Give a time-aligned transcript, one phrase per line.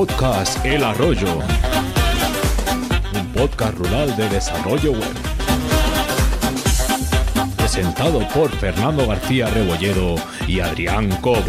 [0.00, 1.40] Podcast El Arroyo.
[3.12, 5.14] Un podcast rural de desarrollo web.
[7.58, 10.14] Presentado por Fernando García Rebolledo
[10.48, 11.44] y Adrián Cobo.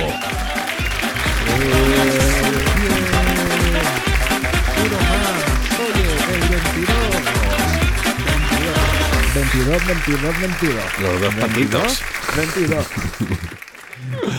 [9.33, 11.00] 22, 22, 22.
[11.00, 12.02] Los dos patitos.
[12.36, 12.86] 22.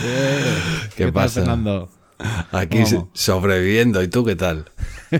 [0.05, 0.61] Eh,
[0.95, 1.41] ¿Qué tal, pasa?
[1.41, 1.89] Fernando?
[2.53, 4.01] Aquí sobreviviendo.
[4.03, 4.65] ¿Y tú qué tal?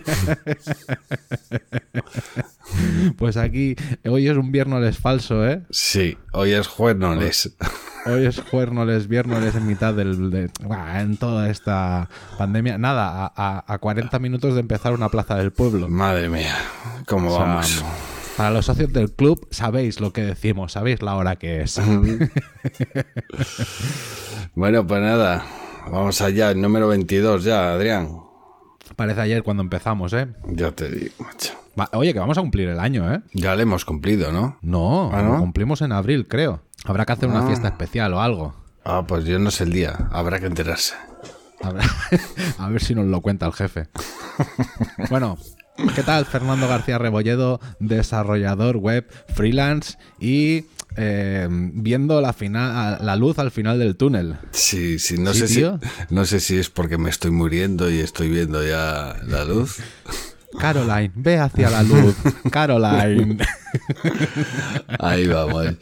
[3.17, 3.75] Pues aquí,
[4.05, 5.61] hoy es un viernes falso, ¿eh?
[5.69, 7.55] Sí, hoy es jueves.
[8.05, 10.49] Hoy es juernoles, viernes en mitad del, de,
[10.95, 12.77] en toda esta pandemia.
[12.77, 15.87] Nada, a, a- a 40 minutos de empezar una plaza del pueblo.
[15.87, 16.55] Madre mía,
[17.07, 17.83] ¿cómo O sea, vamos?
[18.37, 21.79] Para los socios del club, sabéis lo que decimos, sabéis la hora que es.
[24.55, 25.43] Bueno, pues nada,
[25.91, 28.09] vamos allá, el número 22 ya, Adrián.
[28.95, 30.27] Parece ayer cuando empezamos, ¿eh?
[30.47, 31.53] Ya te digo, macho.
[31.79, 33.21] Va- oye, que vamos a cumplir el año, ¿eh?
[33.33, 34.57] Ya le hemos cumplido, ¿no?
[34.61, 35.33] No, ¿Ah, no?
[35.33, 36.61] lo cumplimos en abril, creo.
[36.85, 37.47] Habrá que hacer una Ah.
[37.47, 38.53] fiesta especial o algo.
[38.85, 40.93] Ah, pues yo no sé el día, habrá que enterarse.
[41.61, 41.89] Habrá-
[42.59, 43.87] A ver si nos lo cuenta el jefe.
[45.09, 45.37] Bueno,
[45.95, 50.65] ¿qué tal Fernando García Rebolledo, desarrollador web, freelance y
[50.97, 54.37] eh, viendo la, final, la luz al final del túnel?
[54.51, 55.79] Sí, sí, no ¿Sí, sé tío?
[55.81, 59.77] si no sé si es porque me estoy muriendo y estoy viendo ya la luz.
[60.59, 62.15] Caroline, ve hacia la luz.
[62.51, 63.37] Caroline.
[64.99, 65.73] Ahí vamos.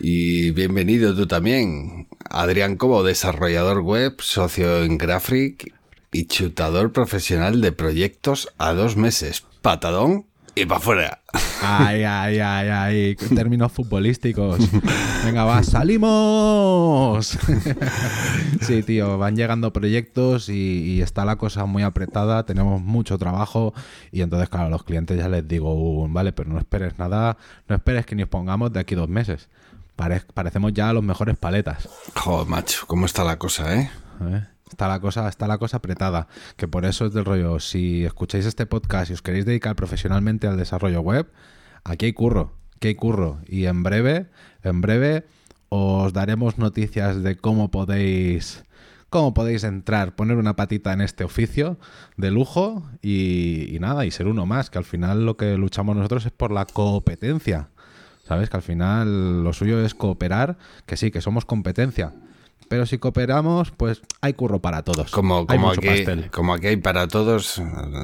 [0.00, 5.74] Y bienvenido tú también, Adrián Cobo, desarrollador web, socio en Graphic
[6.12, 9.44] y chutador profesional de proyectos a dos meses.
[9.60, 10.24] Patadón
[10.62, 11.20] y para afuera.
[11.62, 13.16] Ay, ay, ay, ay.
[13.34, 14.58] Términos futbolísticos.
[15.24, 17.38] Venga, va, salimos.
[18.60, 20.52] Sí, tío, van llegando proyectos y,
[20.96, 23.72] y está la cosa muy apretada, tenemos mucho trabajo
[24.12, 27.38] y entonces, claro, a los clientes ya les digo, "Uh, vale, pero no esperes nada,
[27.68, 29.48] no esperes que nos pongamos de aquí dos meses.
[29.96, 31.88] Pare- parecemos ya los mejores paletas.
[32.14, 33.90] Joder, macho, ¿cómo está la cosa, eh?
[34.22, 34.44] ¿eh?
[34.70, 36.28] Está la cosa, está la cosa apretada.
[36.56, 37.58] Que por eso es del rollo.
[37.60, 41.30] Si escucháis este podcast y os queréis dedicar profesionalmente al desarrollo web,
[41.84, 43.38] aquí hay curro, aquí hay curro.
[43.46, 44.26] Y en breve,
[44.62, 45.26] en breve,
[45.68, 48.64] os daremos noticias de cómo podéis.
[49.10, 51.78] Cómo podéis entrar, poner una patita en este oficio
[52.18, 56.26] de lujo y, nada, y ser uno más, que al final lo que luchamos nosotros
[56.26, 57.70] es por la competencia.
[58.24, 58.50] ¿Sabes?
[58.50, 62.12] Que al final lo suyo es cooperar, que sí, que somos competencia.
[62.68, 65.10] Pero si cooperamos, pues hay curro para todos.
[65.10, 66.30] Como, hay como, aquí, pastel.
[66.30, 67.60] como aquí hay para todos,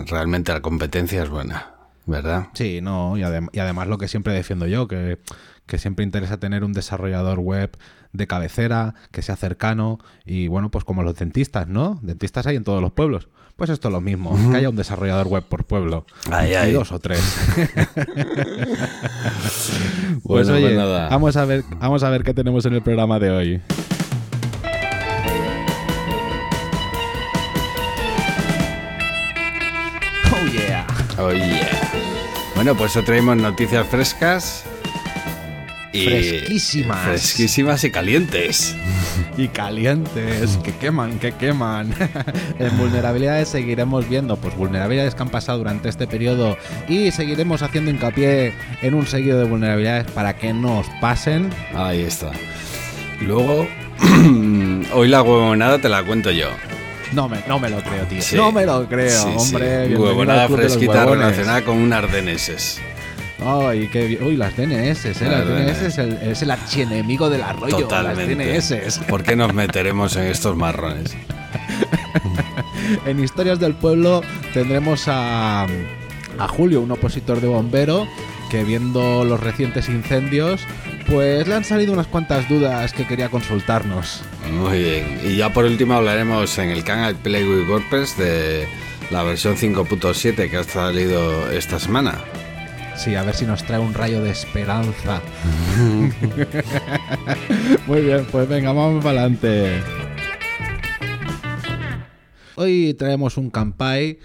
[0.07, 1.73] realmente la competencia es buena,
[2.07, 2.49] ¿verdad?
[2.55, 5.19] Sí, no, y, adem- y además lo que siempre defiendo yo, que,
[5.67, 7.77] que siempre interesa tener un desarrollador web
[8.13, 11.99] de cabecera, que sea cercano, y bueno, pues como los dentistas, ¿no?
[12.03, 13.29] Dentistas hay en todos los pueblos.
[13.57, 16.07] Pues esto es lo mismo, que haya un desarrollador web por pueblo.
[16.29, 16.73] Ay, y ay.
[16.73, 17.21] dos o tres.
[20.23, 21.09] pues Bueno, oye, pues nada.
[21.09, 23.63] vamos a ver, vamos a ver qué tenemos en el programa de hoy.
[31.33, 31.45] Yeah.
[31.45, 31.61] Oye.
[32.55, 34.65] Bueno, pues hoy traemos noticias frescas.
[35.93, 37.05] Y Fresquísimas.
[37.05, 38.75] Fresquísimas y calientes.
[39.37, 41.95] y calientes, que queman, que queman.
[42.59, 46.57] en vulnerabilidades seguiremos viendo pues vulnerabilidades que han pasado durante este periodo
[46.89, 51.51] y seguiremos haciendo hincapié en un seguido de vulnerabilidades para que no os pasen.
[51.75, 52.33] Ahí está.
[53.21, 53.69] Luego,
[54.93, 56.49] hoy la huevonada te la cuento yo.
[57.15, 58.21] No me, no me lo creo, tío.
[58.23, 58.37] Sí.
[58.37, 59.37] No me lo creo, Sí, sí.
[59.55, 59.69] hombre.
[59.69, 62.81] bienvenido Huevonada fresquita relacionada con un ardeneses.
[63.45, 64.19] Ay, qué.
[64.23, 65.15] Uy, las DNS, ¿eh?
[65.21, 67.79] Las Las DNS es el, es el archienemigo del arroyo.
[67.79, 68.35] Totalmente.
[68.55, 68.99] Las DNS.
[69.07, 71.15] ¿Por qué nos meteremos en estos marrones?
[73.07, 74.21] En Historias del Pueblo
[74.53, 75.63] tendremos a,
[76.39, 78.07] a Julio, un opositor de bombero,
[78.51, 80.61] que viendo los recientes incendios,
[81.09, 84.23] pues le han salido unas cuantas dudas que quería consultarnos.
[84.53, 85.21] Muy bien.
[85.25, 88.67] Y ya por último hablaremos en el canal Play with WordPress de
[89.11, 92.19] la versión 5.7 que ha salido esta semana.
[92.97, 95.21] Sí, a ver si nos trae un rayo de esperanza.
[97.87, 99.83] Muy bien, pues venga, vamos para adelante.
[102.57, 104.21] Hoy traemos un campai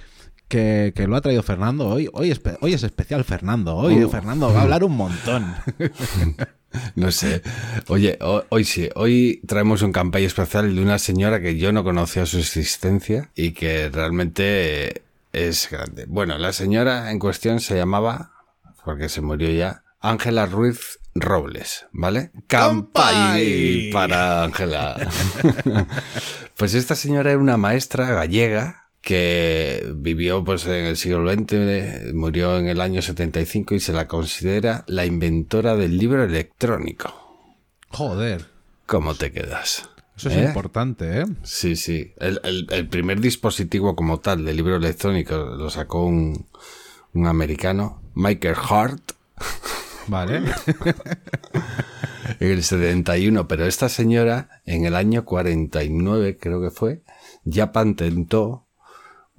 [0.47, 1.87] que, que lo ha traído Fernando.
[1.87, 3.75] Hoy, hoy, es especial Fernando.
[3.75, 4.09] Hoy Uh.
[4.09, 5.55] Fernando va a hablar un montón.
[6.95, 7.41] No sé.
[7.87, 11.83] Oye, ho- hoy sí, hoy traemos un campaña especial de una señora que yo no
[11.83, 15.01] conocía su existencia y que realmente
[15.33, 16.05] es grande.
[16.07, 18.31] Bueno, la señora en cuestión se llamaba,
[18.85, 22.31] porque se murió ya, Ángela Ruiz Robles, ¿vale?
[22.47, 24.95] Campay para Ángela.
[26.55, 32.57] pues esta señora era una maestra gallega que vivió pues en el siglo XX, murió
[32.57, 37.13] en el año 75 y se la considera la inventora del libro electrónico.
[37.89, 38.45] Joder.
[38.85, 39.87] ¿Cómo te quedas?
[40.17, 40.43] Eso es ¿Eh?
[40.45, 41.25] importante, ¿eh?
[41.43, 42.11] Sí, sí.
[42.17, 46.45] El, el- el primer dispositivo como tal de libro electrónico lo sacó un,
[47.13, 49.11] un americano, Michael Hart,
[50.07, 50.37] Vale.
[52.39, 57.01] en el 71, pero esta señora en el año 49, creo que fue,
[57.43, 58.65] ya patentó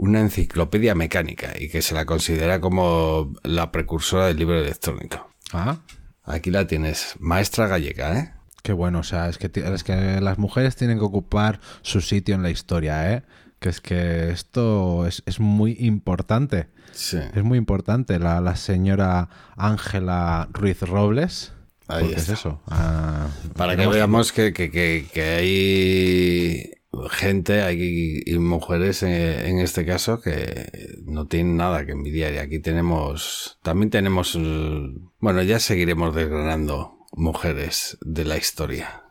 [0.03, 5.31] una enciclopedia mecánica y que se la considera como la precursora del libro electrónico.
[5.53, 5.77] ah,
[6.25, 8.33] Aquí la tienes, maestra gallega, ¿eh?
[8.63, 9.01] qué bueno.
[9.01, 12.43] O sea, es que, ti- es que las mujeres tienen que ocupar su sitio en
[12.43, 13.23] la historia, ¿eh?
[13.59, 16.69] Que es que esto es, es muy importante.
[16.93, 17.19] Sí.
[17.35, 18.19] Es muy importante.
[18.19, 21.53] La, la señora Ángela Ruiz Robles.
[21.89, 22.63] Ahí es eso.
[22.69, 23.27] ah,
[23.57, 26.71] Para que veamos que, que, que, que hay
[27.11, 32.33] gente hay, y mujeres en, en este caso que no tienen nada que envidiar.
[32.35, 34.91] Y aquí tenemos, también tenemos, eh,
[35.21, 39.03] bueno, ya seguiremos desgranando mujeres de la historia.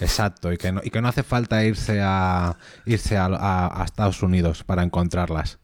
[0.00, 3.84] Exacto, y que, no, y que no hace falta irse a irse a, a- a
[3.84, 5.60] Estados Unidos para encontrarlas.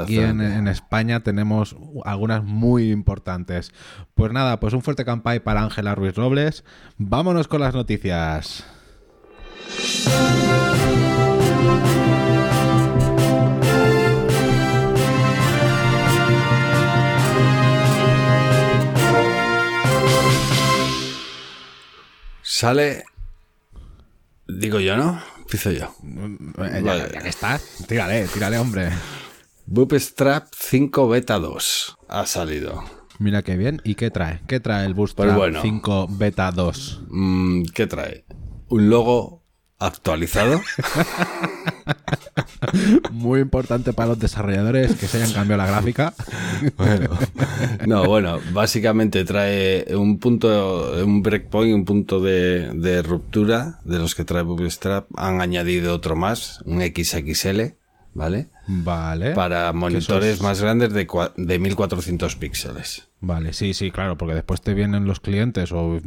[0.00, 3.72] Aquí en, en España tenemos algunas muy importantes.
[4.14, 6.64] Pues nada, pues un fuerte campay para Ángela Ruiz Robles.
[6.96, 8.64] Vámonos con las noticias.
[22.58, 23.04] Sale,
[24.48, 25.22] digo yo, ¿no?
[25.38, 25.94] Empiezo yo.
[26.58, 28.90] Ya, ya que estás, tírale, tírale, hombre.
[29.66, 32.82] Bootstrap 5 Beta 2 ha salido.
[33.20, 33.80] Mira qué bien.
[33.84, 34.40] ¿Y qué trae?
[34.48, 35.62] ¿Qué trae el Bootstrap Pues bueno.
[35.62, 37.02] 5 Beta 2?
[37.08, 38.24] Mm, ¿Qué trae?
[38.68, 39.37] Un logo
[39.78, 40.60] actualizado.
[43.12, 46.14] Muy importante para los desarrolladores que se hayan cambiado la gráfica.
[46.76, 47.10] Bueno,
[47.86, 54.14] no, bueno, básicamente trae un punto, un breakpoint, un punto de, de ruptura de los
[54.14, 55.06] que trae Bootstrap.
[55.16, 57.76] Han añadido otro más, un XXL,
[58.14, 58.48] ¿vale?
[58.66, 59.34] Vale.
[59.34, 63.08] Para monitores más grandes de, de 1400 píxeles.
[63.20, 66.00] Vale, sí, sí, claro, porque después te vienen los clientes o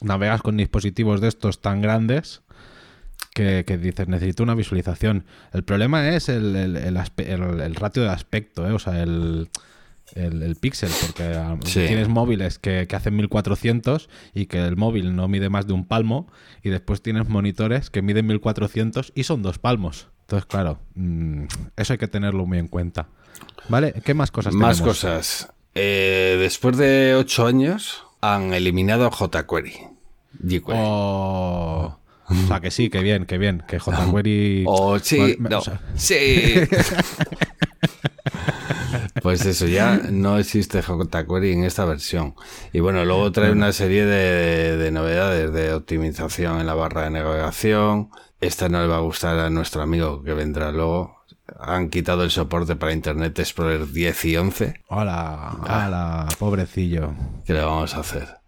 [0.00, 2.42] navegas con dispositivos de estos tan grandes
[3.34, 5.24] que, que dices, necesito una visualización.
[5.52, 8.72] El problema es el, el- el el- ratio de aspecto, ¿eh?
[8.72, 9.48] o sea, el,
[10.14, 11.84] el, el píxel, porque ah, Sí.
[11.86, 15.86] tienes móviles que, que hacen 1400 y que el móvil no mide más de un
[15.86, 16.30] palmo,
[16.62, 20.08] y después tienes monitores que miden 1400 y son dos palmos.
[20.22, 21.44] Entonces, claro, mm,
[21.76, 23.08] eso hay que tenerlo muy en cuenta.
[23.68, 23.94] ¿Vale?
[24.04, 24.96] ¿Qué más cosas Más tenemos?
[24.98, 25.52] cosas.
[25.74, 29.72] Eh, después de 8 años han eliminado jQuery.
[30.46, 30.80] jQuery.
[30.82, 31.98] Oh.
[32.32, 33.62] O sea, que sí, que bien, que bien.
[33.66, 34.64] Que jQuery.
[34.66, 36.54] Oh, sí, no, o sea, sí.
[39.22, 42.34] pues eso, ya no existe jQuery en esta versión.
[42.72, 47.10] Y bueno, luego trae una serie de, de novedades de optimización en la barra de
[47.10, 48.10] navegación.
[48.40, 51.22] Esta no le va a gustar a nuestro amigo que vendrá luego.
[51.60, 54.80] Han quitado el soporte para Internet Explorer 10 y 11.
[54.88, 57.14] Hola, hola, pobrecillo.
[57.44, 58.41] ¿Qué le vamos a hacer?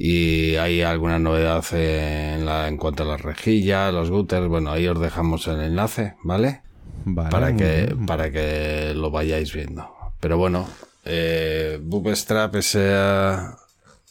[0.00, 4.46] Y hay alguna novedad en, la, en cuanto a las rejillas, los gutters.
[4.46, 6.62] Bueno, ahí os dejamos el enlace, ¿vale?
[7.04, 9.90] Vale, para que para que lo vayáis viendo.
[10.20, 10.68] Pero bueno,
[11.04, 13.58] eh, Bootstrap, esa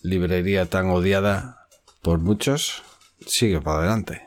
[0.03, 1.67] librería tan odiada
[2.01, 2.83] por muchos,
[3.25, 4.23] sigue para adelante.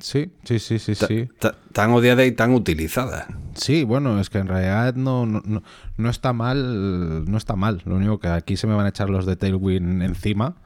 [0.00, 1.28] Sí, sí, sí, sí, sí.
[1.38, 3.28] Ta- tan odiada y tan utilizada.
[3.54, 5.62] Sí, bueno, es que en realidad no, no, no,
[5.96, 7.82] no está mal, no está mal.
[7.84, 10.56] Lo único que aquí se me van a echar los de Tailwind encima.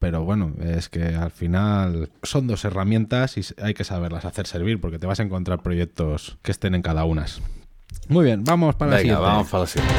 [0.00, 4.80] Pero bueno, es que al final son dos herramientas y hay que saberlas hacer servir
[4.80, 7.26] porque te vas a encontrar proyectos que estén en cada una.
[8.08, 9.22] Muy bien, vamos para la Venga, siguiente.
[9.22, 9.94] vamos para la siguiente.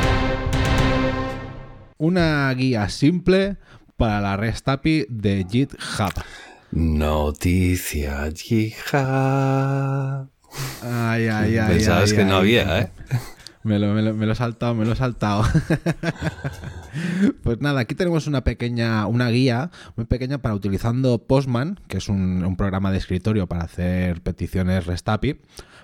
[1.99, 3.57] Una guía simple
[3.95, 6.11] para la REST API de GitHub.
[6.71, 10.21] Noticia, hija.
[10.81, 11.73] Ay, ay, ay.
[11.75, 12.89] Pensabas ay, que no había, ¿eh?
[13.63, 15.43] Me lo, me lo- me lo he saltado, me lo he saltado.
[17.43, 22.09] pues nada, aquí tenemos una pequeña, una guía muy pequeña para utilizando Postman, que es
[22.09, 25.39] un, un programa de escritorio para hacer peticiones REST API,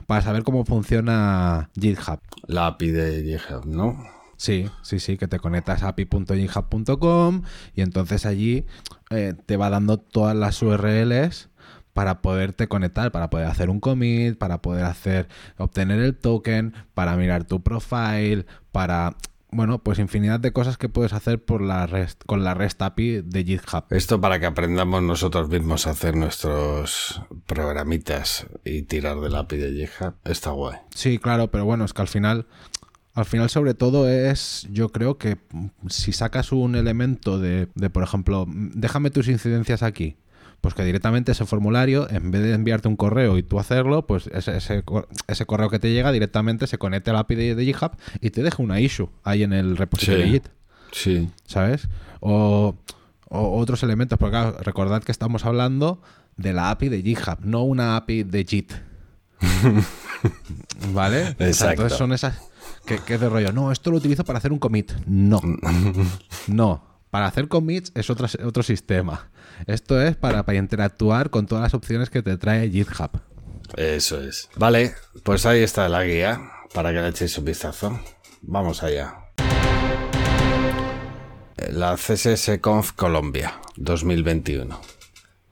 [0.08, 2.20] para saber cómo funciona GitHub.
[2.48, 3.98] La API de GitHub, ¿no?
[4.38, 7.42] Sí, sí, sí, que te conectas a api.github.com
[7.76, 8.66] y entonces allí
[9.10, 11.50] eh, te va dando todas las URLs
[11.98, 15.28] para poderte conectar, para poder hacer un commit, para poder hacer
[15.58, 19.18] obtener el token, para mirar tu profile, para
[19.50, 23.22] bueno, pues infinidad de cosas que puedes hacer por la REST, con la REST API
[23.24, 23.86] de GitHub.
[23.90, 29.72] Esto para que aprendamos nosotros mismos a hacer nuestros programitas y tirar del API de
[29.72, 30.78] GitHub está guay.
[30.94, 32.46] Sí, claro, pero bueno, es que al final,
[33.16, 35.40] al final sobre todo es, yo creo que
[35.90, 40.16] si sacas un elemento de, de por ejemplo, déjame tus incidencias aquí,
[40.62, 44.28] pues que directamente ese formulario, en vez de enviarte un correo y tú hacerlo, pues
[44.34, 44.84] ese, ese,
[45.28, 48.44] ese correo que te llega directamente se conecte al API de, de, GitHub y te
[48.44, 50.32] deja una issue ahí en el repositorio Sí.
[50.32, 50.48] de Git,
[50.92, 51.30] Sí.
[51.46, 51.88] ¿sabes?
[52.20, 52.76] O,
[53.30, 56.02] o otros elementos, porque claro, recordad que estamos hablando
[56.38, 58.74] de la API de GitHub, no una API de Git.
[60.94, 61.22] ¿Vale?
[61.24, 61.72] O sea, Exacto.
[61.74, 62.40] entonces son esas
[62.86, 63.52] que, que es de rollo.
[63.54, 64.92] No, esto lo utilizo para hacer un commit.
[65.06, 65.40] No.
[66.48, 66.84] No.
[67.10, 69.30] Para hacer commits es otro, otro sistema.
[69.66, 73.10] Esto es para, para interactuar con todas las opciones que te trae GitHub.
[73.76, 74.50] Eso es.
[74.56, 76.40] Vale, pues ahí está la guía
[76.74, 78.00] para que le echéis un vistazo.
[78.42, 79.16] Vamos allá.
[81.72, 84.80] La CSS Conf Colombia 2021.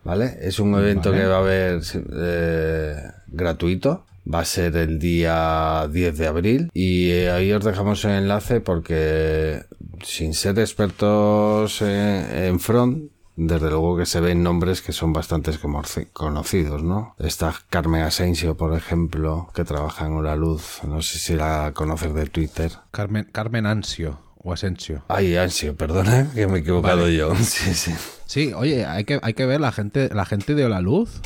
[0.04, 0.38] ¿Vale?
[0.42, 1.22] Es un evento Vale.
[1.22, 1.82] que va a haber
[2.16, 2.96] eh,
[3.28, 4.06] gratuito.
[4.32, 6.70] Va a ser el día 10 de abril.
[6.74, 9.64] Y eh, ahí os dejamos el enlace porque
[10.04, 15.52] sin ser expertos en, en front, desde luego que se ven nombres que son bastante
[15.52, 17.16] conoci- conocidos, ¿no?
[17.20, 20.80] Está Carmen Asensio, por ejemplo, que trabaja en Hora Luz.
[20.88, 22.72] No sé si la conoces de Twitter.
[22.92, 25.04] Carmen, Carmen Ansio o Asensio.
[25.08, 27.16] Ay, Ansio, perdona, que me he equivocado Vale.
[27.18, 27.36] yo.
[27.40, 27.94] Sí, sí.
[28.26, 31.22] Sí, oye, hay que, hay que ver la gente, la gente de Hola Luz.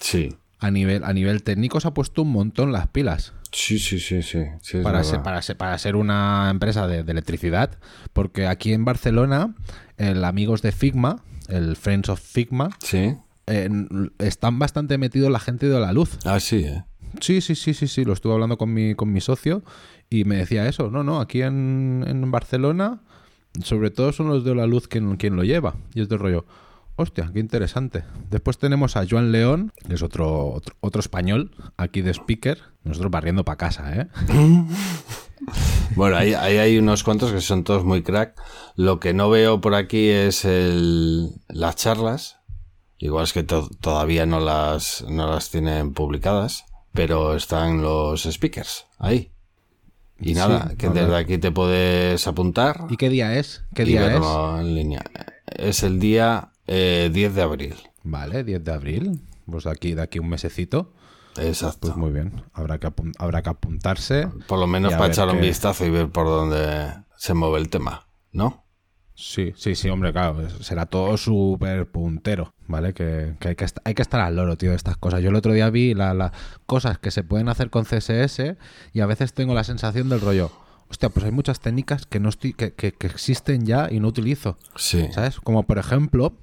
[0.00, 0.36] Sí.
[0.60, 3.32] A nivel, a nivel técnico se ha puesto un montón las pilas.
[3.52, 4.44] Sí, sí, sí, sí.
[4.82, 7.70] para ser, para, ser, para ser una empresa de, de electricidad,
[8.12, 9.54] porque aquí en Barcelona,
[9.96, 13.16] el amigos de Figma, el Friends of Figma, Sí.
[13.46, 13.68] eh,
[14.18, 16.18] están bastante metidos la gente de la luz.
[16.24, 16.84] Ah, sí, ¿eh?
[17.20, 19.62] Sí, sí, sí, sí, sí, lo estuve hablando con mi, con mi socio
[20.10, 20.90] y me decía eso.
[20.90, 23.02] No, no, aquí en, en Barcelona,
[23.62, 25.76] sobre todo son los de la luz quien, quien lo lleva.
[25.94, 26.44] Y es del rollo.
[26.96, 28.04] Hostia, qué interesante.
[28.30, 32.58] Después tenemos a Joan León, que es otro, otro, otro español, aquí de speaker.
[32.84, 34.06] Nosotros barriendo para casa, ¿eh?
[35.96, 38.34] Bueno, ahí, ahí hay unos cuantos que son todos muy crack.
[38.76, 42.38] Lo que no veo por aquí es el, las charlas.
[42.98, 48.86] Igual es que to- todavía no las, no las tienen publicadas, pero están los speakers
[48.98, 49.30] ahí.
[50.20, 51.02] Y Sí, nada, que ver.
[51.04, 53.64] desde aquí te puedes apuntar ¿Y qué día es?
[53.74, 54.22] ¿Qué día es?
[54.60, 55.02] en línea.
[55.46, 57.74] Es el día eh, 10 de abril.
[58.04, 59.20] Vale, 10 de abril.
[59.50, 60.92] Pues de aquí, de aquí un mesecito.
[61.38, 61.88] Exacto.
[61.88, 62.42] Pues muy bien.
[62.52, 64.28] Habrá que, habrá que apuntarse.
[64.46, 68.06] por lo menos para echar un vistazo y ver por dónde se mueve el tema,
[68.32, 68.64] ¿no?
[69.16, 70.48] Sí, sí, sí, hombre, claro.
[70.60, 72.92] Será todo súper puntero, ¿vale?
[72.94, 75.22] Que, que hay, que hay que estar al loro, tío, de estas cosas.
[75.22, 76.32] Yo el otro día vi las
[76.66, 78.56] cosas que se pueden hacer con CSS
[78.92, 80.50] y a veces tengo la sensación del rollo.
[80.90, 84.08] Hostia, pues hay muchas técnicas que no estoy, que, que- que existen ya y no
[84.08, 84.58] utilizo.
[84.76, 85.06] Sí.
[85.12, 85.38] ¿Sabes?
[85.40, 86.34] Como por ejemplo,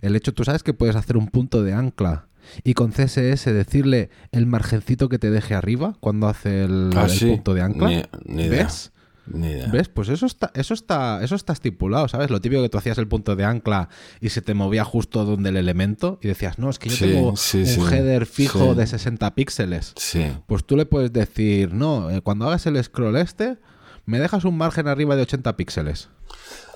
[0.00, 2.26] el hecho, tú sabes que puedes hacer un punto de ancla
[2.62, 7.10] y con CSS decirle el margencito que te deje arriba cuando hace el, Ah, el
[7.10, 7.26] sí.
[7.26, 7.88] punto de ancla.
[7.88, 8.64] Ni- ni idea.
[8.64, 8.92] ¿Ves?
[9.26, 9.68] Ni idea.
[9.68, 9.88] ¿Ves?
[9.88, 12.28] Pues eso está, eso está, eso está estipulado, ¿sabes?
[12.30, 13.88] Lo típico que tú hacías el punto de ancla
[14.20, 17.04] y se te movía justo donde el elemento y decías, no, es que yo Sí,
[17.12, 17.80] tengo sí, un sí.
[17.80, 19.94] header fijo de 60 píxeles.
[19.96, 20.26] Sí.
[20.46, 23.56] Pues tú le puedes decir, no, eh, cuando hagas el scroll este,
[24.04, 26.10] me dejas un margen arriba de 80 píxeles.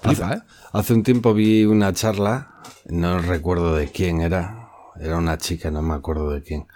[0.03, 0.43] Flipa, ¿eh?
[0.73, 2.55] Hace un tiempo vi una charla,
[2.89, 4.58] no recuerdo de quién era,
[5.01, 6.67] era una chica, no me acuerdo de quién,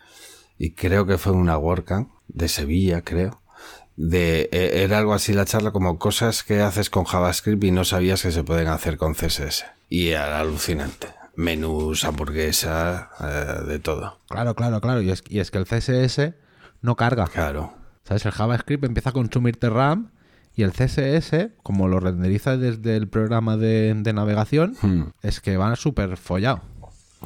[0.59, 3.41] y creo que fue una WordCamp de Sevilla, creo.
[3.97, 7.85] De, eh, era algo así la charla como cosas que haces con JavaScript y no
[7.85, 9.67] sabías que se pueden hacer con CSS.
[9.91, 11.09] Y era alucinante.
[11.37, 14.19] Menús, hamburguesa, eh, de todo.
[14.29, 15.03] Claro, claro, claro.
[15.03, 16.35] Y es, y es que el CSS
[16.81, 17.27] no carga.
[17.27, 17.75] Claro.
[18.05, 18.25] ¿Sabes?
[18.25, 20.11] El JavaScript empieza a consumirte RAM
[20.55, 25.05] y el CSS, como lo renderiza desde el programa de, de navegación, Hmm.
[25.23, 26.63] es que va súper follado.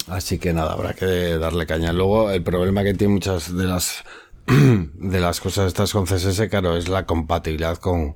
[0.08, 1.92] Así que nada, habrá que darle caña.
[1.92, 4.04] Luego, el problema que tiene muchas de las
[4.46, 8.14] de las cosas estas con CSS, claro, es la compatibilidad con,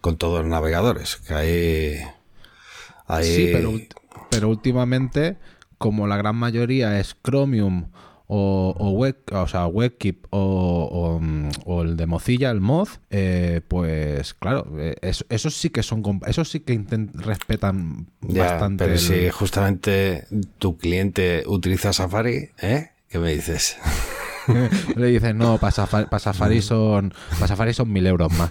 [0.00, 1.16] con todos los navegadores.
[1.16, 1.34] Que
[3.06, 3.22] hay.
[3.22, 3.72] Sí, pero,
[4.30, 5.36] pero últimamente,
[5.78, 7.90] como la gran mayoría es Chromium
[8.30, 10.38] o, o, web, o sea, WebKit o,
[10.92, 15.70] o, mm, o el de Mozilla, el Moz, eh, pues claro, eh, eso, esos sí
[15.70, 18.84] que son, esos sí que intent- respetan ya, bastante.
[18.84, 20.26] pero el- si justamente
[20.58, 22.90] tu cliente utiliza Safari, ¿eh?
[23.08, 23.78] ¿Qué me dices?
[24.96, 28.50] Le dicen, no, para Safari, pa' Safari son, pa' Safari son mil euros más.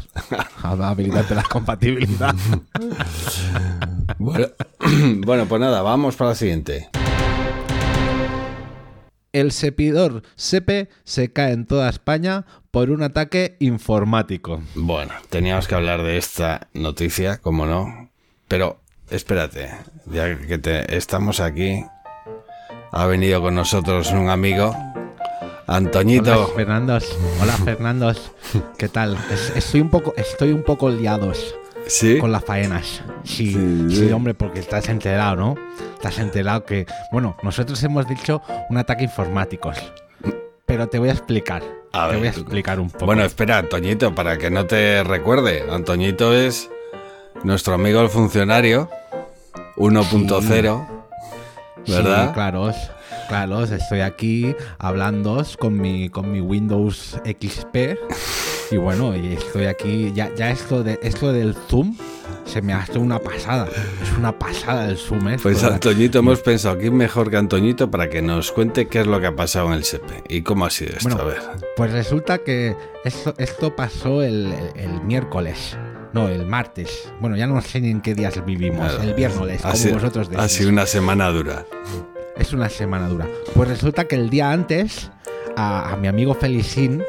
[0.63, 2.33] Habilitarte la compatibilidad.
[4.17, 4.47] bueno,
[5.25, 6.89] bueno, pues nada, vamos para la siguiente.
[9.39, 14.61] El servidor SEPE se cae en toda España por un ataque informático.
[14.75, 18.09] Bueno, teníamos que hablar de esta noticia, como no.
[18.47, 18.79] Pero
[19.09, 19.69] espérate,
[20.05, 21.83] ya que te, estamos aquí,
[22.91, 24.75] ha venido con nosotros un amigo,
[25.67, 26.45] Antoñito.
[26.45, 27.17] Hola, Fernandos.
[27.41, 28.31] Hola, Fernandos.
[28.77, 29.17] ¿Qué tal?
[29.31, 31.55] Es- estoy un poco, estoy un poco liados
[31.87, 32.17] Sí.
[32.19, 33.01] con las faenas.
[33.23, 33.51] Sí,
[33.89, 35.55] Sí, hombre, porque estás enterado, ¿no?
[35.95, 39.77] Estás enterado que, bueno, nosotros hemos dicho un ataque informáticos.
[40.65, 41.63] Pero te voy a explicar.
[41.93, 42.17] A te ver.
[42.19, 43.05] voy a explicar un poco.
[43.05, 45.63] Bueno, espera, Antoñito, para que no te recuerde.
[45.71, 46.69] Antoñito es
[47.43, 48.89] nuestro amigo el funcionario
[49.77, 50.87] 1.0,
[51.87, 52.27] ¿verdad?
[52.27, 52.71] Sí, claro,
[53.29, 57.77] claro, estoy aquí hablando con mi, con mi Windows XP
[58.71, 61.95] y bueno, y estoy aquí, ya, ya esto, de, esto del Zoom
[62.45, 63.67] se me hace una pasada,
[64.01, 65.37] es una pasada el Zoom, ¿eh?
[65.41, 69.19] Pues Antoñito, hemos pensado es mejor que Antoñito para que nos cuente qué es lo
[69.19, 71.09] que ha pasado en el SEPE y cómo ha sido esto.
[71.09, 71.41] Bueno, a ver.
[71.75, 75.77] Pues resulta que esto, esto pasó el, el- el miércoles.
[76.13, 77.11] No, el martes.
[77.19, 78.89] Bueno, ya no sé ni en qué días vivimos.
[78.91, 79.03] Claro.
[79.03, 80.43] El viernes, como sido- vosotros decís.
[80.43, 81.65] Ha sido una semana dura.
[82.37, 83.27] Es una semana dura.
[83.53, 85.11] Pues resulta que el día antes
[85.57, 87.03] a, a mi amigo Felicín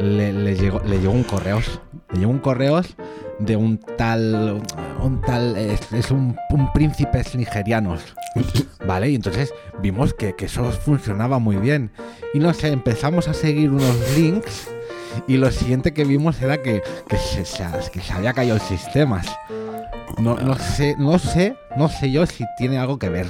[0.00, 1.80] le, le llegó, le llegó un correos.
[2.12, 2.96] Le llegó un correos
[3.38, 4.62] de un tal.
[5.00, 5.56] Un tal.
[5.56, 8.02] Es, un, un príncipes nigerianos.
[8.86, 9.10] ¿Vale?
[9.10, 9.52] Y entonces
[9.82, 11.90] vimos que, que eso funcionaba muy bien.
[12.34, 14.68] Y no sé, empezamos a seguir unos links.
[15.26, 17.44] Y lo siguiente que vimos era que, que, se-
[17.92, 19.20] que se había caído el sistema.
[20.18, 23.28] No, no sé, no sé, no sé yo si tiene algo que ver.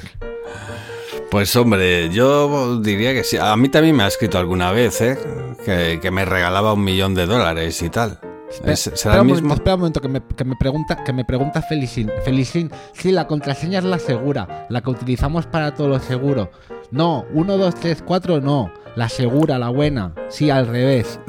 [1.30, 3.36] Pues hombre, yo diría que sí.
[3.36, 5.16] A mí también me ha escrito alguna vez, ¿eh?
[5.64, 8.18] Que, que me regalaba un millón de dólares y tal.
[8.50, 9.42] Espera, Es- ¿Será espera el un mismo?
[9.42, 12.10] momento, espera un momento, que me, que me pregunta, que me pregunta Felicín.
[12.24, 16.50] Felicín, sí, la contraseña es la segura, la que utilizamos para todo lo seguro.
[16.90, 18.72] No, 1, 2, 3, 4, no.
[18.96, 20.14] La segura, la buena.
[20.28, 21.20] Sí, al revés.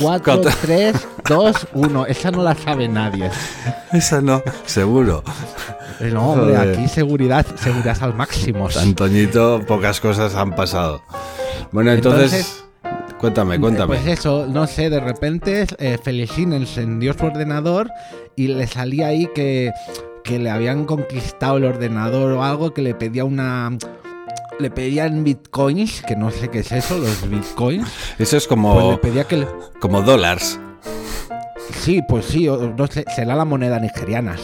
[0.00, 0.50] 4, Cuatro.
[0.62, 2.06] 3, 2, 1.
[2.06, 3.30] Esa no la sabe nadie.
[3.92, 5.22] Esa no, seguro.
[6.00, 8.68] Eh, No, hombre, aquí seguridad, seguridad al máximo.
[8.80, 11.02] Antoñito, pocas cosas han pasado.
[11.70, 12.64] Bueno, entonces,
[13.18, 13.96] cuéntame, cuéntame.
[13.96, 17.90] Pues eso, no sé, de repente eh, Felicín encendió su ordenador
[18.36, 19.72] y le salía ahí que,
[20.24, 23.70] que le habían conquistado el ordenador o algo que le pedía una...
[24.60, 27.88] Le pedían bitcoins, que no sé qué es eso, los bitcoins.
[28.18, 29.38] Eso es Pues le como, pedía que...
[29.38, 29.48] le-
[29.80, 30.58] como dólares.
[31.80, 34.36] Sí, pues sí, no sé, será la moneda nigeriana.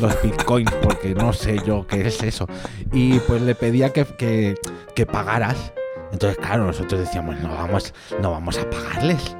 [0.00, 2.46] Los bitcoins, porque no sé yo qué es eso.
[2.92, 4.54] Y pues le pedía que, que,
[4.94, 5.72] que pagaras.
[6.12, 7.92] Entonces, claro, nosotros decíamos, no vamos,
[8.22, 9.36] no vamos a pagarles.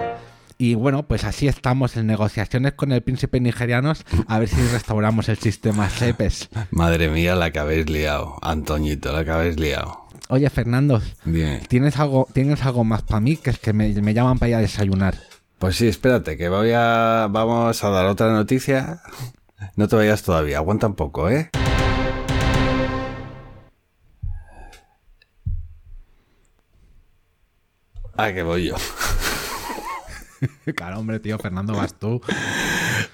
[0.61, 5.29] Y bueno, pues así estamos en negociaciones con el príncipe nigerianos a ver si restauramos
[5.29, 6.49] el sistema SEPES.
[6.73, 8.37] Madre mía, la que habéis liado.
[8.43, 10.08] Antoñito, la que habéis liado.
[10.31, 11.61] Oye, Fernando, Bien.
[11.69, 13.39] ¿tienes algo, ¿tienes algo más para mí?
[13.39, 15.17] Que es que me, me llaman para ir a desayunar.
[15.59, 17.29] Pues sí, espérate, que voy a.
[17.31, 19.01] Vamos a dar otra noticia.
[19.77, 21.51] No te vayas todavía, aguanta un poco, ¿eh?
[28.17, 28.75] Ah, que voy yo.
[30.77, 32.21] Claro, hombre, tío, Fernando, vas tú.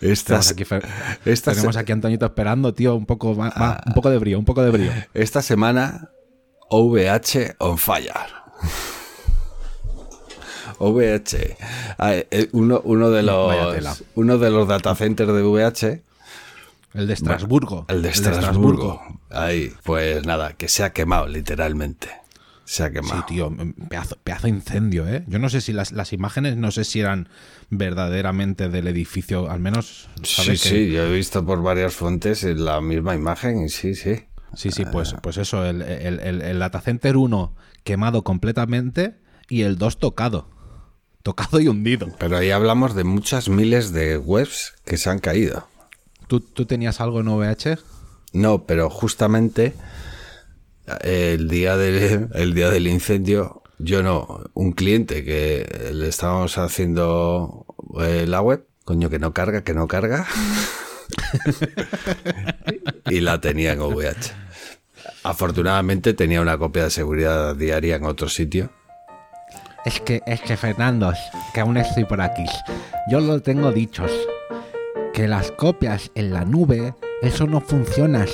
[0.02, 0.86] Estas, Tenemos aquí,
[1.24, 4.62] esta, tenemos aquí a Antoñito esperando, tío, un poco, un poco de brío, un poco
[4.62, 4.92] de brío.
[5.14, 6.10] esta semana,
[6.70, 8.12] OVH on fire.
[10.80, 11.56] VH.
[11.98, 16.02] Ah, eh, Uno, uno, de los, uno de los datacenters de VH,
[16.94, 17.84] El de Estrasburgo.
[17.88, 19.00] el de Estrasburgo.
[19.30, 22.08] Ahí, pues nada, que se ha quemado, literalmente.
[22.64, 23.24] Se ha Sí, quemado.
[23.26, 23.52] tío,
[23.88, 25.24] pedazo, pedazo de incendio, ¿eh?
[25.26, 27.28] Yo no sé si las, las imágenes, no sé si eran
[27.70, 32.80] verdaderamente del edificio, al menos, Sí, que- sí, yo he visto por varias fuentes la
[32.80, 34.24] misma imagen y sí, sí.
[34.56, 39.16] Sí, sí, pues, pues eso, el, el, el, el Datacenter 1 quemado completamente
[39.48, 40.48] y el 2 tocado.
[41.22, 42.08] Tocado y hundido.
[42.18, 45.66] Pero ahí hablamos de muchas miles de webs que se han caído.
[46.26, 47.78] ¿Tú, tú tenías algo en OVH?
[48.32, 49.74] No, pero justamente
[51.02, 56.58] eh, el día, del, el día del incendio, yo no, un cliente que le estábamos
[56.58, 57.66] haciendo
[58.00, 60.26] eh, la web, coño, que no carga, que no carga,
[63.10, 64.43] y la tenía en VH.
[65.24, 68.68] Afortunadamente tenía una copia de seguridad diaria en otro sitio.
[69.86, 71.14] Es que, es que Fernando,
[71.54, 72.44] que aún estoy por aquí.
[73.10, 74.12] Yo lo tengo dichos.
[75.14, 78.26] Que las copias en la nube, eso no funciona.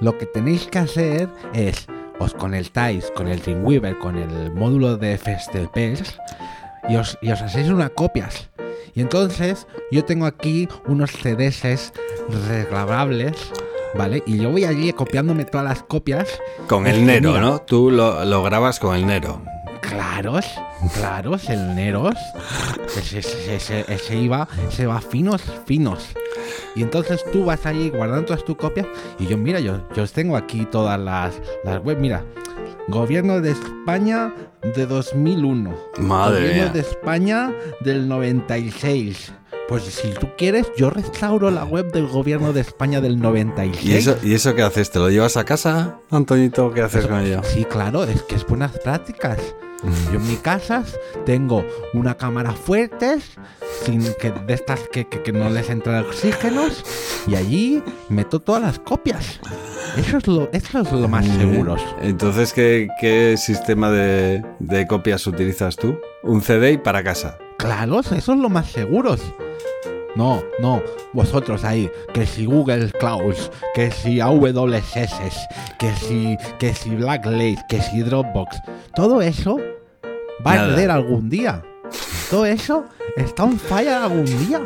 [0.00, 1.86] Lo que tenéis que hacer es,
[2.18, 6.18] os conectáis con el Dreamweaver, con el módulo de FSTPs,
[6.88, 8.50] y os, y os hacéis unas copias.
[8.94, 11.92] Y entonces yo tengo aquí unos CDS
[12.48, 13.52] regrabables
[13.96, 14.22] ¿vale?
[14.26, 16.28] Y yo voy allí copiándome todas las copias.
[16.68, 17.58] Con el Nero, mira, ¿no?
[17.60, 19.42] Tú lo, lo grabas con el Nero.
[19.80, 20.46] Claros,
[20.94, 22.14] claros, el Neros.
[22.96, 26.08] Ese, ese, ese, ese iba, se va finos, finos.
[26.74, 28.86] Y entonces tú vas allí guardando todas tus copias.
[29.18, 31.98] Y yo, mira, yo, yo tengo aquí todas las, las web.
[31.98, 32.24] Mira,
[32.88, 34.32] Gobierno de España
[34.76, 35.74] de 2001.
[35.98, 36.72] Madre Gobierno mía.
[36.72, 39.32] de España del 96.
[39.68, 43.84] Pues si tú quieres, yo restauro la web del Gobierno de España del 96.
[43.84, 44.90] ¿Y eso, ¿Y eso qué haces?
[44.92, 46.72] ¿Te lo llevas a casa, Antoñito?
[46.72, 47.40] ¿Qué haces con ello?
[47.42, 49.38] Sí, claro, es que es buenas prácticas.
[50.12, 50.84] Yo en mi casa
[51.24, 53.18] tengo una cámara fuerte,
[53.84, 56.84] sin que de estas que, que- que no les entra oxígenos,
[57.26, 59.40] y allí meto todas las copias.
[59.96, 61.76] Eso es lo, eso es lo más seguro.
[62.00, 65.98] Entonces, ¿qué, qué sistema de, de copias utilizas tú?
[66.22, 67.38] Un CD y para casa.
[67.58, 69.20] Claro, eso es lo más seguros.
[70.14, 74.94] No, no, vosotros ahí, que si Google Clouds, que si AWS,
[75.78, 78.56] que si, que si Blacklake, que si Dropbox,
[78.94, 79.58] todo eso
[80.46, 80.68] va Nada.
[80.68, 81.62] a arder algún día.
[82.30, 84.60] Todo eso está on fire algún día.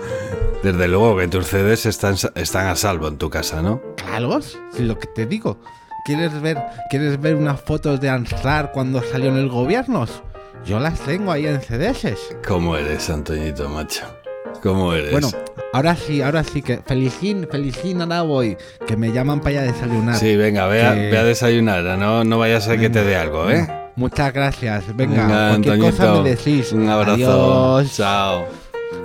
[0.63, 3.83] Desde luego que tus CDs están, están a salvo en tu casa, ¿no?
[3.97, 5.59] Claro, si lo que te digo.
[6.05, 10.07] ¿Quieres ver, ¿Quieres ver unas fotos de Ansar cuando salió en el gobierno?
[10.65, 12.15] Yo las tengo ahí en CDS.
[12.47, 14.05] ¿Cómo eres, Antoñito, macho?
[14.63, 15.11] ¿Cómo eres?
[15.13, 15.31] Bueno,
[15.73, 18.57] ahora sí, ahora sí que felicín, felicín, ahora voy.
[18.87, 20.17] Que me llaman para ir a desayunar.
[20.17, 21.83] sí, venga, ve a, que- ve a desayunar.
[21.99, 23.67] No, no vayas a que te dé algo, ¿eh?
[23.97, 24.85] Muchas gracias.
[24.97, 26.73] Venga, Venga, cualquier cosa me decís.
[26.73, 27.77] Un abrazo.
[27.79, 27.97] Adiós.
[27.97, 28.45] Chao.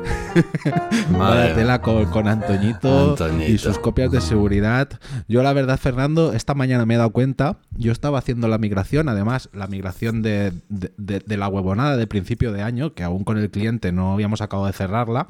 [1.17, 3.51] Madre tela con, con Antoñito, Antoñito.
[3.51, 4.89] y sus copias de seguridad.
[5.27, 9.09] Yo la verdad, Fernando, esta mañana me he dado cuenta, yo estaba haciendo la migración,
[9.09, 13.23] además la migración de, de- de- de la huevonada de principio de año, que aún
[13.23, 15.27] con el cliente no habíamos acabado de cerrarla,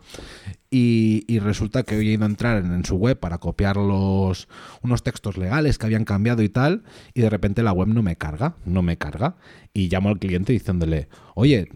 [0.71, 4.47] y, y resulta que he ido a entrar en, en su web para copiar los,
[4.81, 6.83] unos textos legales que habían cambiado y tal,
[7.13, 9.35] y de repente la web no me carga, no me carga,
[9.73, 11.69] y llamo al cliente diciéndole, oye,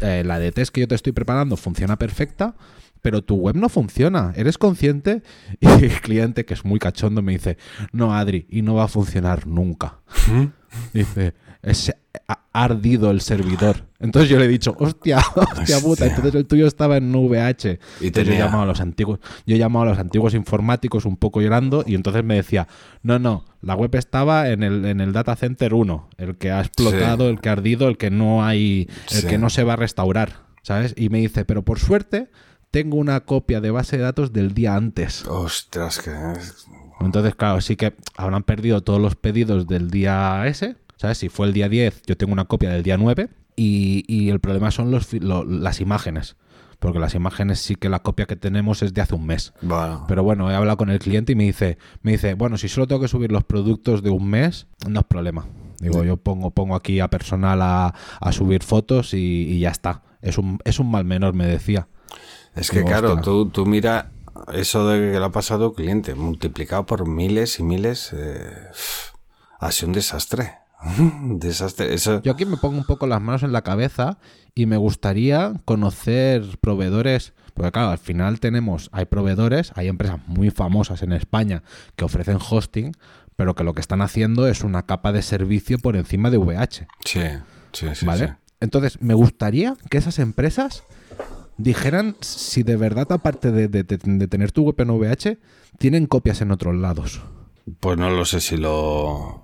[0.00, 2.54] eh, la de test que yo te estoy preparando funciona perfecta,
[3.00, 5.22] pero tu web no funciona, ¿eres consciente?
[5.60, 7.58] Y el cliente, que es muy cachondo, me dice,
[7.92, 9.98] no, Adri, y no va a funcionar nunca.
[10.92, 11.94] Dice, "Es-
[12.52, 13.86] ardido el servidor.
[13.98, 17.78] Entonces yo le he dicho, hostia, hostia puta, entonces el tuyo estaba en VH.
[18.00, 21.04] Y Entonces yo he llamado a los antiguos, yo he llamado a los antiguos informáticos
[21.04, 22.66] un poco llorando y entonces me decía,
[23.02, 26.60] no, no, la web estaba en el, en el data center 1, el que ha
[26.60, 27.30] explotado, Sí.
[27.34, 29.26] el que ha ardido, el que no hay, el Sí.
[29.26, 30.94] que no se va a restaurar, ¿sabes?
[30.96, 32.28] Y me dice, pero por suerte
[32.70, 35.26] tengo una copia de base de datos del día antes.
[35.26, 36.10] Ostras, que.
[37.00, 40.76] Entonces, claro, sí que habrán perdido todos los pedidos del día ese.
[41.02, 41.18] ¿Sabes?
[41.18, 43.28] Si fue el día 10, yo tengo una copia del día 9.
[43.56, 46.36] Y, y el problema son los, fi- lo- las imágenes.
[46.78, 49.52] Porque las imágenes sí que la copia que tenemos es de hace un mes.
[49.62, 52.68] Bueno, Pero bueno, he hablado con el cliente y me dice, me dice, bueno, si
[52.68, 55.46] solo tengo que subir los productos de un mes, no es problema.
[55.80, 60.02] Digo, yo pongo, pongo aquí a personal a, a subir fotos y, y ya está.
[60.22, 61.88] Es un, es un mal menor, me decía.
[62.54, 64.12] es que digo, claro, tú, tú mira
[64.54, 68.54] eso de que le ha pasado cliente, multiplicado por miles y miles, eh,
[69.60, 70.52] ha sido un desastre.
[71.38, 71.94] Desastre.
[71.94, 74.18] Eso, Yo aquí me pongo un poco las manos en la cabeza
[74.54, 80.50] y me gustaría conocer proveedores, porque claro, al final tenemos, hay proveedores, hay empresas muy
[80.50, 81.62] famosas en España
[81.96, 82.92] que ofrecen hosting,
[83.36, 86.86] pero que lo que están haciendo es una capa de servicio por encima de VH,
[87.04, 87.20] sí,
[87.72, 88.06] sí, sí.
[88.06, 88.28] ¿vale?
[88.28, 88.34] sí.
[88.60, 90.84] Entonces, me gustaría que esas empresas
[91.56, 95.38] dijeran si de verdad, aparte de, de- de- de tener tu web en VH,
[95.78, 97.20] tienen copias en otros lados.
[97.80, 99.41] Pues no lo sé si lo.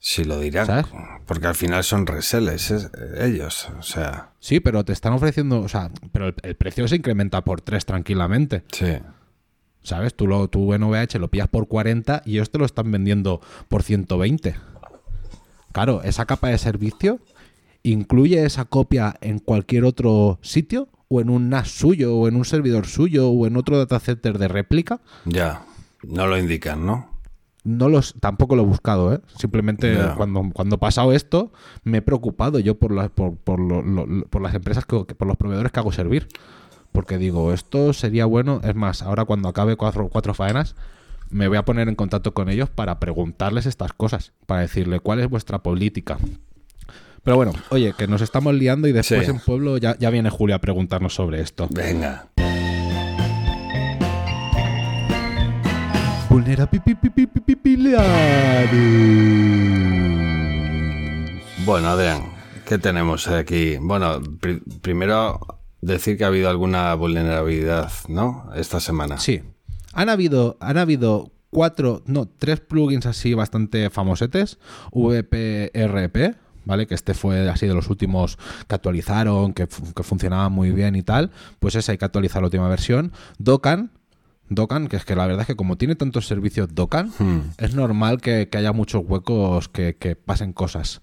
[0.00, 0.66] Si lo dirán.
[0.66, 0.86] ¿Sabes?
[1.26, 3.68] Porque al final son reseles es- ellos.
[3.78, 7.42] O sea, Sí, pero te están ofreciendo, o sea, pero el, el precio se incrementa
[7.42, 8.62] por 3 tranquilamente.
[8.72, 8.98] sí.
[9.80, 10.14] ¿Sabes?
[10.14, 13.82] Tú, lo, tu NVH lo pillas por 40 y ellos te lo están vendiendo por
[13.82, 14.54] 120.
[15.72, 17.20] Claro, esa capa de servicio
[17.82, 22.44] incluye esa copia en cualquier otro sitio o en un NAS suyo o en un
[22.44, 25.00] servidor suyo o en otro data center de réplica.
[25.24, 25.62] Ya.
[26.02, 27.17] No lo indican, ¿no?
[27.68, 29.20] No los, tampoco lo he buscado, ¿eh?
[29.36, 31.52] Simplemente cuando, cuando ha pasado esto
[31.84, 35.14] me he preocupado yo por, las por, por, lo- lo- por las empresas, que, que-
[35.14, 36.28] por los proveedores que hago servir.
[36.92, 38.60] Porque digo, esto sería bueno.
[38.64, 40.76] Es más, ahora cuando acabe cuatro, cuatro faenas,
[41.30, 45.20] me voy a poner en contacto con ellos para preguntarles estas cosas, para decirle cuál
[45.20, 46.16] es vuestra política.
[47.22, 49.30] Pero bueno, oye, que nos estamos liando y después Sí.
[49.30, 51.68] en pueblo ya, ya viene Julio a preguntarnos sobre esto.
[51.70, 52.28] Venga.
[61.64, 62.22] Bueno, Adrián,
[62.66, 63.76] ¿qué tenemos aquí?
[63.80, 65.38] Bueno, pri- primero
[65.80, 68.50] decir que ha habido alguna vulnerabilidad, ¿no?
[68.56, 69.18] Esta semana.
[69.18, 69.42] Sí.
[69.92, 74.58] Han habido, han habido cuatro, no, tres plugins así bastante famosetes.
[74.92, 76.86] VPRP, ¿vale?
[76.86, 81.02] Que este fue así de los últimos que actualizaron, que, que funcionaba muy bien y
[81.02, 81.30] tal.
[81.58, 83.12] Pues ese hay que actualizar la última versión.
[83.38, 83.90] Docan,
[84.48, 87.12] Docan, que es que la verdad es que como tiene tantos servicios Docan,
[87.58, 91.00] es normal que, que haya muchos huecos que, que pasen cosas.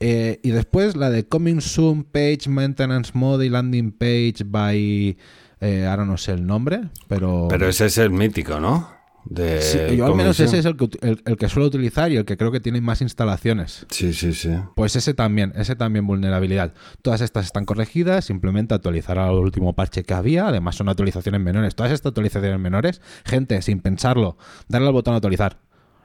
[0.00, 5.16] Eh, y después la de Coming Soon Page Maintenance Mode y Landing Page by...
[5.60, 7.48] eh, ahora no sé el nombre, pero...
[7.48, 8.97] Pero ese es el mítico, ¿no?
[9.24, 12.16] De Sí, yo al menos ese es el que, el- el que suelo utilizar y
[12.16, 13.86] el que creo que tiene más instalaciones.
[13.90, 14.50] Sí, sí, sí.
[14.74, 16.72] Pues ese también, ese también vulnerabilidad.
[17.02, 20.48] Todas estas están corregidas, simplemente actualizar al último parche que había.
[20.48, 21.74] Además son actualizaciones menores.
[21.74, 25.58] Todas estas actualizaciones menores, gente, sin pensarlo, darle al botón actualizar.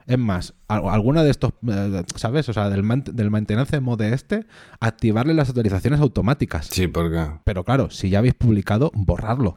[0.06, 2.48] Es más, alguna de estos, eh, ¿sabes?
[2.48, 4.46] O sea, del, man- del maintenance mode este,
[4.80, 6.68] activarle las actualizaciones automáticas.
[6.70, 7.26] Sí, porque...
[7.44, 9.56] Pero claro, si ya habéis publicado, borrarlo.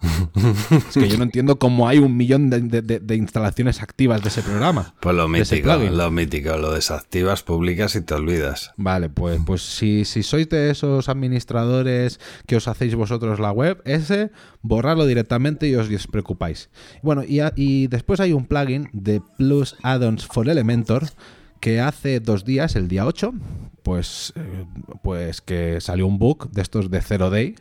[0.71, 4.41] es que yo no entiendo cómo hay un millón de, de- instalaciones activas de ese
[4.41, 4.93] programa.
[4.99, 8.71] Pues lo mítico, lo mítico, lo desactivas, publicas y te olvidas.
[8.77, 13.81] Vale, pues, pues si, si sois de esos administradores que os hacéis vosotros la web,
[13.85, 16.69] ese, borrarlo directamente y os despreocupáis.
[17.01, 20.96] Bueno, y, a- y después hay un plugin de Plus Addons for Elementor
[21.59, 23.33] que hace dos días, el día 8,
[23.83, 24.65] pues, eh,
[25.03, 27.55] pues que salió un bug de estos de Zero Day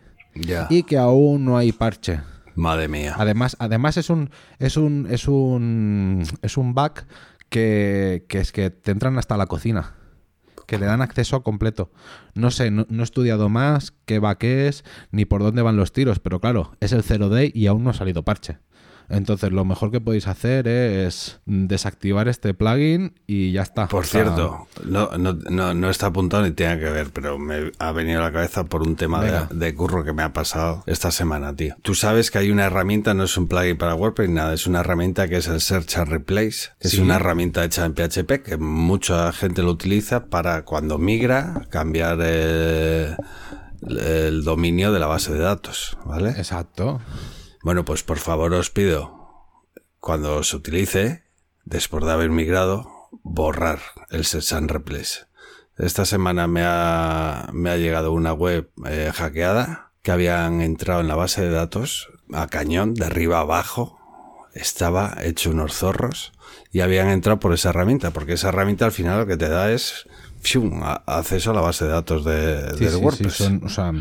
[0.71, 2.21] y que aún no hay parche.
[2.55, 3.15] Madre mía.
[3.19, 6.93] Además, además es un es un es un es un bug
[7.49, 9.95] que, que es que te entran hasta la cocina.
[10.67, 11.93] Que le dan acceso completo.
[12.35, 15.93] No sé, no, no he estudiado más qué bug es, ni por dónde van los
[15.93, 18.59] tiros, pero claro, es el 0 day y aún no ha salido parche.
[19.09, 23.89] Entonces, lo mejor que podéis hacer es desactivar este plugin y ya está.
[23.89, 27.93] Por cierto, no, no, no, no está apuntado ni tiene que ver, pero me ha
[27.93, 31.11] venido a la cabeza por un tema de, de curro que me ha pasado esta
[31.11, 31.77] semana, tío.
[31.83, 34.81] Tú sabes que hay una herramienta, no es un plugin para WordPress nada, es una
[34.81, 36.89] herramienta que es el Search and Replace, Sí.
[36.89, 42.19] es una herramienta hecha en PHP que mucha gente lo utiliza para cuando migra cambiar
[42.23, 43.17] eh,
[43.89, 46.31] el dominio de la base de datos, ¿vale?
[46.31, 47.01] Exacto.
[47.67, 49.43] Bueno, pues por favor os pido,
[49.99, 51.25] cuando se utilice,
[51.65, 55.27] después de haber migrado, borrar el and Replace.
[55.77, 61.09] Esta semana me ha, me ha llegado una web eh, hackeada que habían entrado en
[61.09, 63.99] la base de datos a cañón, de arriba abajo.
[64.55, 66.35] Estaba hecho unos zorros
[66.71, 69.73] y habían entrado por esa herramienta, porque esa herramienta al final lo que te da
[69.73, 70.09] es
[71.07, 73.35] acceso a la base de datos de, Sí, del sí, sí, WordPress.
[73.35, 73.93] son, o sea,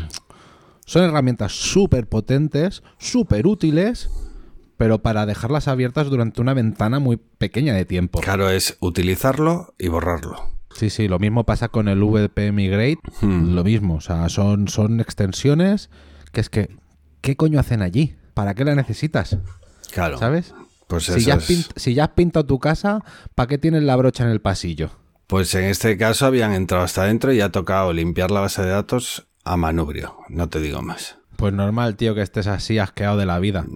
[0.86, 4.08] son herramientas súper potentes, súper útiles,
[4.78, 8.20] pero para dejarlas abiertas durante una ventana muy pequeña de tiempo.
[8.20, 10.36] Claro, es utilizarlo y borrarlo.
[10.74, 13.54] Sí, sí, lo mismo pasa con el VP Migrate, Hmm.
[13.54, 15.90] lo mismo, o sea, son, son extensiones
[16.32, 16.76] que es que,
[17.22, 18.16] ¿qué coño hacen allí?
[18.34, 19.38] ¿Para qué la necesitas?
[19.90, 20.18] Claro.
[20.18, 20.54] ¿Sabes?
[20.86, 23.02] Pues Si ya, has es- si ya has pintado tu casa,
[23.34, 24.90] ¿para qué tienes la brocha en el pasillo?
[25.26, 28.68] Pues en este caso habían entrado hasta adentro y ha tocado limpiar la base de
[28.68, 30.16] datos a manubrio.
[30.28, 31.16] No te digo más.
[31.36, 33.66] Pues normal, tío, que estés así asqueado de la vida.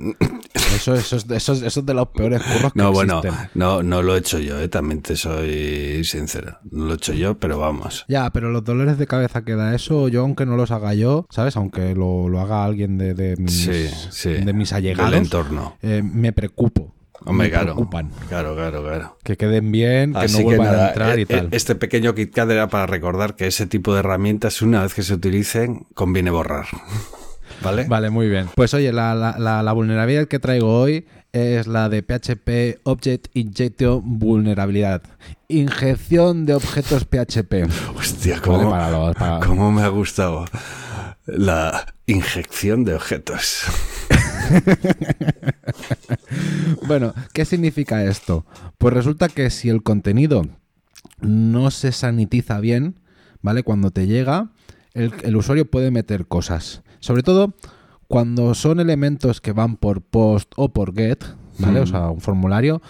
[0.74, 3.20] Eso, eso, es, eso, es- eso es de los peores curros que No, bueno,
[3.54, 4.68] no, no lo he hecho yo, ¿eh?
[4.68, 6.58] también te soy sincero.
[6.70, 8.04] No lo he hecho yo, pero vamos.
[8.08, 11.26] Ya, pero los dolores de cabeza que da eso, yo aunque no los haga yo,
[11.28, 11.56] ¿sabes?
[11.56, 14.30] Aunque lo, lo haga alguien de, de mis, Sí, sí.
[14.30, 15.76] de mis allegados, Del entorno.
[15.82, 16.94] eh, me preocupo.
[17.24, 17.64] Hombre, me claro.
[17.74, 18.10] preocupan.
[18.28, 19.16] Claro, claro, claro.
[19.22, 21.46] Que queden bien, que Así no vuelvan nada, a entrar eh, y tal.
[21.46, 25.02] eh, Este pequeño KitKat era para recordar que ese tipo de herramientas, una vez que
[25.02, 26.66] se utilicen, conviene borrar.
[27.62, 27.84] ¿Vale?
[27.88, 28.48] Vale, muy bien.
[28.54, 33.28] Pues oye, la, la- la- la vulnerabilidad que traigo hoy es la de PHP Object
[33.34, 35.02] Injection Vulnerabilidad.
[35.48, 37.68] Inyección de objetos PHP.
[37.98, 40.46] Hostia, Vale, cómo, para los- para- cómo me ha gustado
[41.26, 43.64] la inyección de objetos.
[46.86, 48.44] Bueno, ¿qué significa esto?
[48.78, 50.42] Pues resulta que si el contenido
[51.20, 53.00] no se sanitiza bien,
[53.42, 53.62] ¿vale?
[53.62, 54.50] Cuando te llega,
[54.94, 56.82] el, el usuario puede meter cosas.
[57.00, 57.54] Sobre todo
[58.08, 61.24] cuando son elementos que van por post o por get,
[61.58, 61.80] ¿vale?
[61.80, 62.82] O sea, un formulario.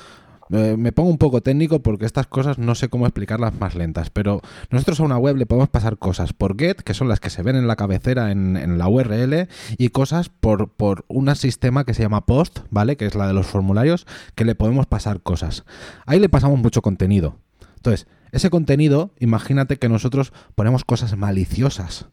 [0.53, 4.11] Eh, me pongo un poco técnico porque estas cosas no sé cómo explicarlas más lentas,
[4.11, 7.31] pero nosotros a una web le podemos pasar cosas por get, que son las que
[7.31, 11.85] se ven en la cabecera en, en la URL, y cosas por, por un sistema
[11.85, 12.97] que se llama post, ¿vale?
[12.97, 15.65] Que es la de los formularios, que le podemos pasar cosas.
[16.07, 17.37] Ahí le pasamos mucho contenido.
[17.77, 22.07] Entonces, ese contenido, imagínate que nosotros ponemos cosas maliciosas.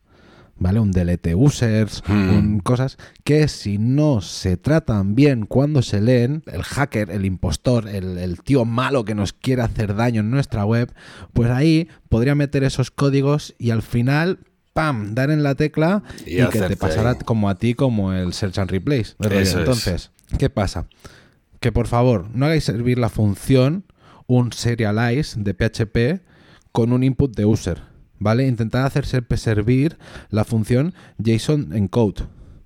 [0.60, 0.80] ¿Vale?
[0.80, 2.30] Un delete users, Hmm.
[2.30, 7.88] un- cosas que si no se tratan bien cuando se leen, el hacker, el impostor,
[7.88, 10.92] el, el tío malo que nos quiere hacer daño en nuestra web,
[11.34, 14.40] pues ahí podría meter esos códigos y al final,
[14.74, 17.18] ¡pam!, dar en la tecla Y y, que te pasara ahí.
[17.24, 19.14] como a ti, como el Search and Replace.
[19.20, 20.88] Entonces, ¿qué pasa?
[21.60, 23.84] que por favor no hagáis servir la función
[24.28, 26.22] un serialize de PHP
[26.72, 27.82] con un input de user,
[28.20, 28.48] ¿vale?
[28.48, 29.98] Intentad hacer siempre servir
[30.30, 32.24] la función JSON encode,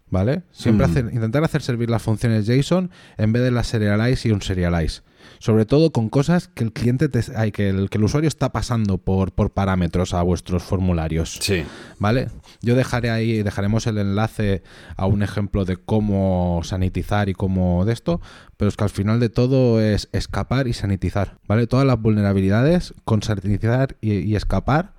[0.09, 0.43] ¿vale?
[0.51, 0.89] Siempre Mm.
[0.91, 5.01] hacer- intentar hacer servir las funciones JSON en vez de la serialize y un serialize.
[5.37, 8.51] Sobre todo con cosas que el cliente te, ay, que, el, que el usuario está
[8.51, 11.37] pasando por, por parámetros a vuestros formularios.
[11.41, 11.63] Sí.
[11.99, 12.29] ¿Vale?
[12.63, 14.63] Yo dejaré ahí, dejaremos el enlace
[14.97, 18.19] a un ejemplo de cómo sanitizar y cómo de esto,
[18.57, 21.67] pero es que al final de todo es escapar y sanitizar, ¿vale?
[21.67, 24.93] Todas las vulnerabilidades con sanitizar y, y escapar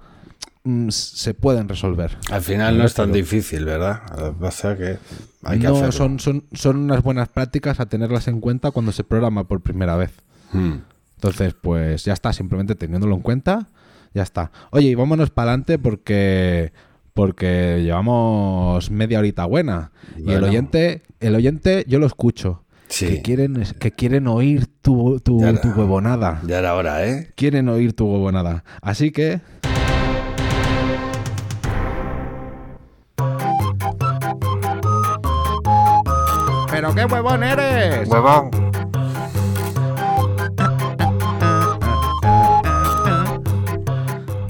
[0.91, 2.17] se pueden resolver.
[2.31, 4.03] Al final no es tan difícil, ¿verdad?
[4.39, 4.99] Pasa es que
[5.43, 5.93] hay que no, hacerlo.
[5.93, 9.97] son, son, son unas buenas prácticas a tenerlas en cuenta cuando se programa por primera
[9.97, 10.13] vez.
[10.53, 10.75] Mm.
[11.17, 13.69] Entonces, pues ya está, simplemente teniéndolo en cuenta,
[14.15, 14.51] ya está.
[14.71, 16.73] Oye, y vámonos para adelante porque
[17.15, 19.93] porque llevamos media horita buena.
[20.17, 22.65] Y el oyente, el oyente, yo lo escucho.
[22.89, 23.07] Sí.
[23.07, 26.41] Que quieren, que quieren oír tu, tu, Ya era- tu huevonada.
[26.47, 27.31] Ya era hora, ¿eh?
[27.37, 28.65] Quieren oír tu huevonada.
[28.81, 29.41] Así que.
[36.83, 38.09] ¡Pero qué huevón eres!
[38.09, 38.51] ¡Huevón!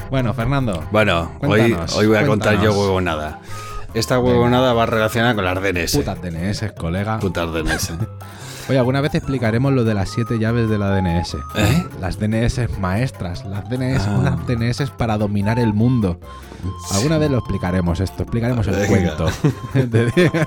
[0.08, 0.82] Bueno, Fernando.
[0.90, 3.40] Bueno, hoy, voy a contar yo huevonada.
[3.92, 5.94] Esta huevonada va relacionada con las DNS.
[5.94, 7.18] Putas DNS, colega.
[7.18, 7.92] Putas DNS.
[8.68, 11.34] Oye, alguna vez explicaremos lo de las siete llaves de la DNS.
[11.56, 11.84] ¿Eh?
[12.00, 14.16] Las DNS maestras, las DNS, Ah.
[14.18, 16.18] unas DNS para dominar el mundo.
[16.92, 19.26] Alguna vez lo explicaremos esto, explicaremos el cuento.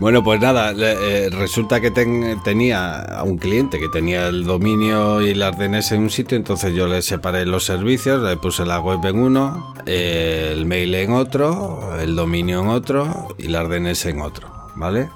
[0.00, 5.22] Bueno, pues nada, eh, resulta que ten- tenía a un cliente que tenía el dominio
[5.22, 8.80] y las DNS en un sitio, entonces yo le separé los servicios, le puse la
[8.80, 14.06] web en uno, eh, el mail en otro, el dominio en otro y las DNS
[14.10, 15.08] en otro, ¿vale?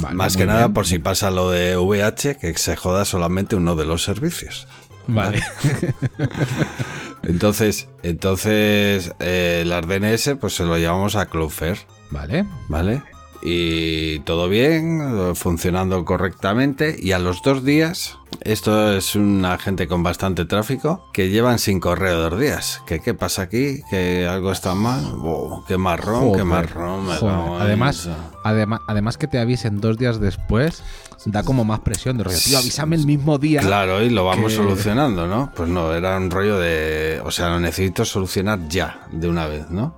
[0.00, 0.74] Vale, Más que nada bien.
[0.74, 4.66] por si pasa lo de VH, que se joda solamente uno de los servicios.
[5.06, 5.42] Vale.
[7.22, 11.78] Entonces, entonces eh, las DNS pues se lo llevamos a Cloudflare.
[12.10, 12.46] Vale.
[12.68, 13.02] ¿vale?
[13.42, 16.96] Y todo bien, funcionando correctamente.
[16.98, 21.80] Y a los dos días, esto es una gente con bastante tráfico, que llevan sin
[21.80, 22.82] correo dos días.
[22.86, 23.82] ¿Qué, qué pasa aquí?
[23.90, 25.04] ¿Que algo está mal?
[25.22, 27.06] Oh, ¡Qué marrón, qué Joder, marrón!
[27.06, 27.12] me
[27.60, 28.08] Además,
[28.44, 30.82] además, además que te avisen dos días después,
[31.24, 32.38] da como más presión de rollo.
[32.44, 33.60] Tío, avísame el mismo día.
[33.62, 35.50] Claro, y lo vamos que- solucionando, ¿no?
[35.56, 37.20] Pues no, era un rollo de...
[37.24, 39.94] O sea, lo necesito solucionar ya, de una vez, ¿no?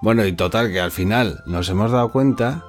[0.00, 2.64] Bueno, y total, que al final nos hemos dado cuenta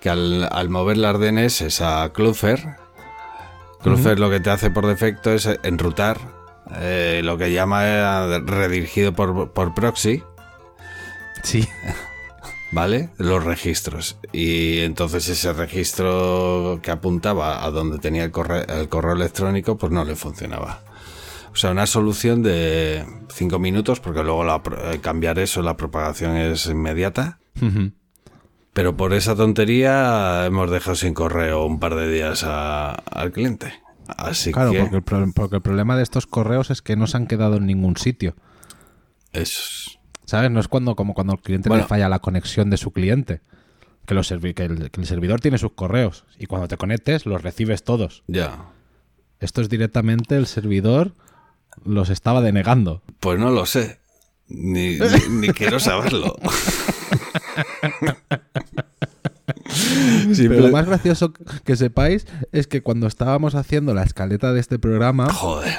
[0.00, 2.76] que al, al mover las DNS a Cloudflare,
[3.82, 6.18] Cloudflare lo que te hace por defecto es enrutar
[6.76, 10.22] eh, lo que llama eh, redirigido por, por proxy,
[11.42, 11.68] Sí.
[12.72, 13.10] ¿vale?
[13.18, 14.16] Los registros.
[14.32, 19.92] Y entonces ese registro que apuntaba a donde tenía el correo, el correo electrónico, pues
[19.92, 20.80] no le funcionaba.
[21.56, 24.60] O sea, una solución de 5 minutos, porque luego la
[24.92, 27.38] eh, cambiar eso, la propagación es inmediata.
[28.74, 33.72] Pero por esa tontería hemos dejado sin correo un par de días a- al cliente.
[34.06, 37.06] Así claro, que porque el, pro- porque el problema de estos correos es que no
[37.06, 38.34] se han quedado en ningún sitio.
[39.32, 39.98] es...
[40.26, 40.50] ¿Sabes?
[40.50, 41.84] No es cuando, como cuando al cliente Bueno.
[41.84, 43.40] le falla la conexión de su cliente.
[44.06, 47.24] Que, los servi- que, el, que el servidor tiene sus correos y cuando te conectes
[47.26, 48.24] los recibes todos.
[48.26, 48.66] Ya.
[49.40, 51.14] Esto es directamente el servidor
[51.84, 53.02] los estaba denegando.
[53.20, 54.00] Pues no lo sé.
[54.48, 56.36] Ni, ni- ni quiero saberlo.
[60.36, 61.32] Pero lo más gracioso
[61.64, 65.76] que sepáis es que cuando estábamos haciendo la escaleta de este programa, Joder.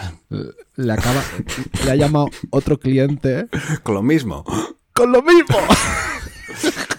[0.76, 1.22] le, acaba,
[1.86, 3.48] le ha llamado otro cliente
[3.84, 4.44] Con lo mismo.
[4.94, 5.58] con lo mismo.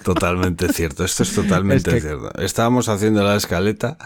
[0.03, 2.33] Totalmente cierto, esto es totalmente Es que- cierto.
[2.41, 3.99] Estábamos haciendo la escaleta,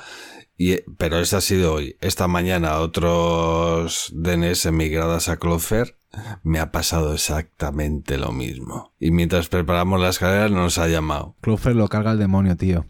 [0.57, 1.97] y, pero esa ha sido hoy.
[2.01, 5.97] Esta mañana otros DNS migradas a Cloudflare
[6.43, 8.93] me ha pasado exactamente lo mismo.
[9.01, 11.37] Y mientras preparamos la escalera nos ha llamado.
[11.41, 12.87] Cloudflare lo carga el demonio, tío.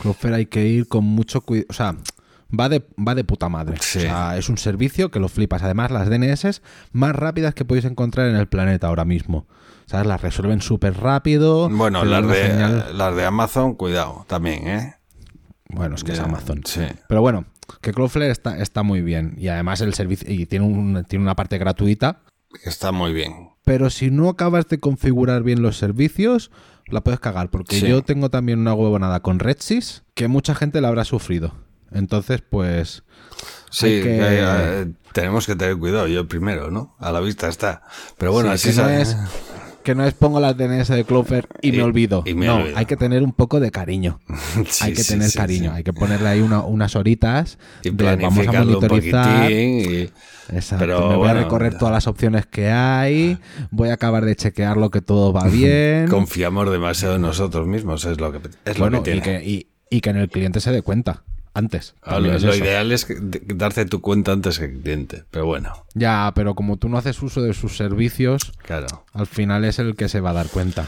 [0.00, 1.66] Cloudflare hay que ir con mucho cuidado.
[1.70, 1.96] O sea,
[2.58, 3.76] va de, va de puta madre.
[3.80, 3.98] Sí.
[3.98, 5.62] O sea, es un servicio que lo flipas.
[5.62, 9.46] Además, las DNS más rápidas que podéis encontrar en el planeta ahora mismo.
[9.86, 10.06] ¿Sabes?
[10.06, 11.68] Las resuelven súper rápido.
[11.68, 14.94] Bueno, las de, las de Amazon, cuidado, también, ¿eh?
[15.72, 16.62] Bueno, es que es Amazon.
[16.64, 16.80] sí.
[17.08, 17.44] Pero bueno,
[17.80, 19.34] que Cloudflare está, está muy bien.
[19.38, 20.30] Y además el servicio.
[20.30, 22.20] Y tiene, un, tiene una parte gratuita.
[22.64, 23.50] Está muy bien.
[23.64, 26.50] Pero si no acabas de configurar bien los servicios,
[26.86, 27.50] la puedes cagar.
[27.50, 27.86] Porque Sí.
[27.88, 31.54] yo tengo también una huevonada con Redsys que mucha gente la habrá sufrido.
[31.92, 33.02] Entonces, pues.
[33.70, 36.96] Sí, que- que, eh, tenemos que tener cuidado, yo primero, ¿no?
[36.98, 37.82] A la vista está.
[38.18, 39.16] Pero bueno, Sí, así que no sa- es,
[39.82, 42.22] que no es pongo las DNS de Clover y, me olvido.
[42.26, 42.76] y me no, olvido.
[42.78, 44.20] hay que tener un poco de cariño.
[44.68, 48.16] Sí, hay que tener sí, cariño, hay que ponerle ahí una- unas horitas Y de
[48.16, 49.50] vamos a monitorizar.
[49.50, 50.10] y-
[50.52, 53.38] Exacto, Pero me voy a recorrer todas las opciones que hay,
[53.70, 56.08] voy a acabar de chequearlo que todo va bien.
[56.08, 59.22] Confiamos demasiado en nosotros mismos, es lo que, es lo que y tiene.
[59.22, 61.22] que, y, y que en el cliente se dé cuenta
[61.54, 61.94] antes.
[62.02, 62.62] Ah, lo es lo eso.
[62.64, 66.54] ideal es que- de- darte tu cuenta antes que el cliente, pero bueno, Ya, pero
[66.54, 69.04] como tú no haces uso de sus servicios, claro.
[69.12, 70.86] al final es el que se va a dar cuenta.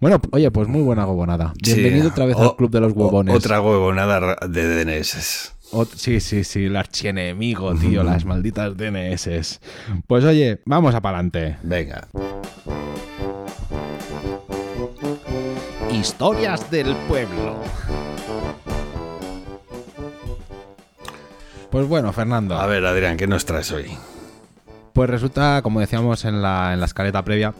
[0.00, 1.52] Bueno, oye, pues muy buena huevonada.
[1.62, 2.10] Bienvenido Sí.
[2.12, 3.34] otra vez O- al Club de los Huevones.
[3.34, 5.52] Otra huevonada de DNS.
[5.94, 9.60] Sí, sí, sí, el archienemigo, tío, las malditas DNS.
[10.06, 11.58] Pues oye, vamos a pa'lante.
[11.62, 12.08] Venga.
[15.92, 17.56] Historias del pueblo.
[21.70, 22.56] Pues bueno, Fernando.
[22.58, 23.86] A ver, Adrián, ¿qué nos traes hoy?
[24.92, 27.54] Pues resulta, como decíamos en la, en la escaleta previa,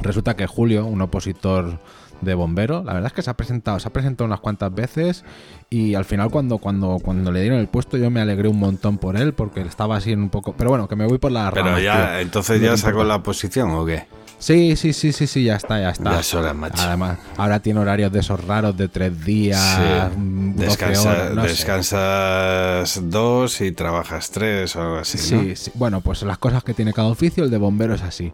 [0.00, 1.78] resulta que Julio, un opositor
[2.20, 5.24] de bombero, la verdad es que se ha presentado, se ha presentado unas cuantas veces
[5.70, 8.98] y al final cuando, cuando, cuando le dieron el puesto yo me alegré un montón
[8.98, 10.52] por él porque estaba así en un poco...
[10.52, 12.18] Pero bueno, que me voy por la Pero ramas, ya, tío.
[12.18, 14.04] entonces No ya sacó la posición o qué?
[14.40, 16.12] Sí, sí, sí, sí, sí, ya está, ya está.
[16.12, 16.82] Ya es hora, macho.
[16.82, 20.18] Además, ahora tiene horarios de esos raros de tres días, Sí.
[20.18, 21.48] mm, 12 Descansa- horas, no sé.
[21.48, 25.56] descansas dos y trabajas tres o algo así, Sí, ¿no?
[25.56, 25.70] sí.
[25.74, 28.32] Bueno, pues las cosas que tiene cada oficio, el de bombero es así.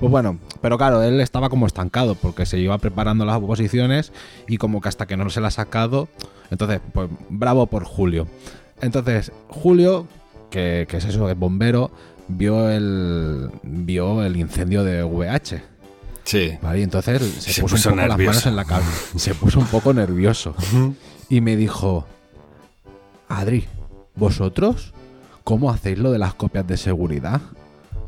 [0.00, 4.12] Pues bueno, pero claro, él estaba como estancado porque se iba preparando las oposiciones
[4.46, 6.08] y como que hasta que no se la ha sacado.
[6.52, 8.28] Entonces, pues bravo por Julio.
[8.80, 10.06] Entonces, Julio,
[10.50, 11.90] que, que es eso, es bombero,
[12.28, 15.62] vio el, vio el incendio de VH.
[16.24, 16.58] Sí.
[16.60, 16.80] ¿vale?
[16.80, 18.30] Y entonces se, Se puso, puso un poco las nervioso.
[18.30, 18.90] manos en la cabeza.
[19.18, 20.54] Se puso un poco nervioso.
[21.28, 22.06] y me dijo,
[23.28, 23.66] Adri,
[24.14, 24.92] ¿vosotros
[25.44, 27.40] cómo hacéis lo de las copias de seguridad?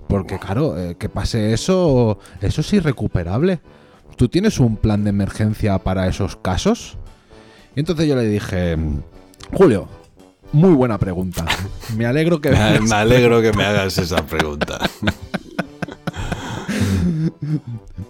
[0.09, 3.61] Porque claro, eh, que pase eso, eso es irrecuperable.
[4.17, 6.99] ¿Tú tienes un plan de emergencia para esos casos?
[7.75, 8.77] Y entonces yo le dije,
[9.53, 9.89] Julio,
[10.53, 11.45] muy buena pregunta.
[11.97, 12.51] Me alegro que...
[12.51, 14.79] Me, me alegro que me hagas esa pregunta.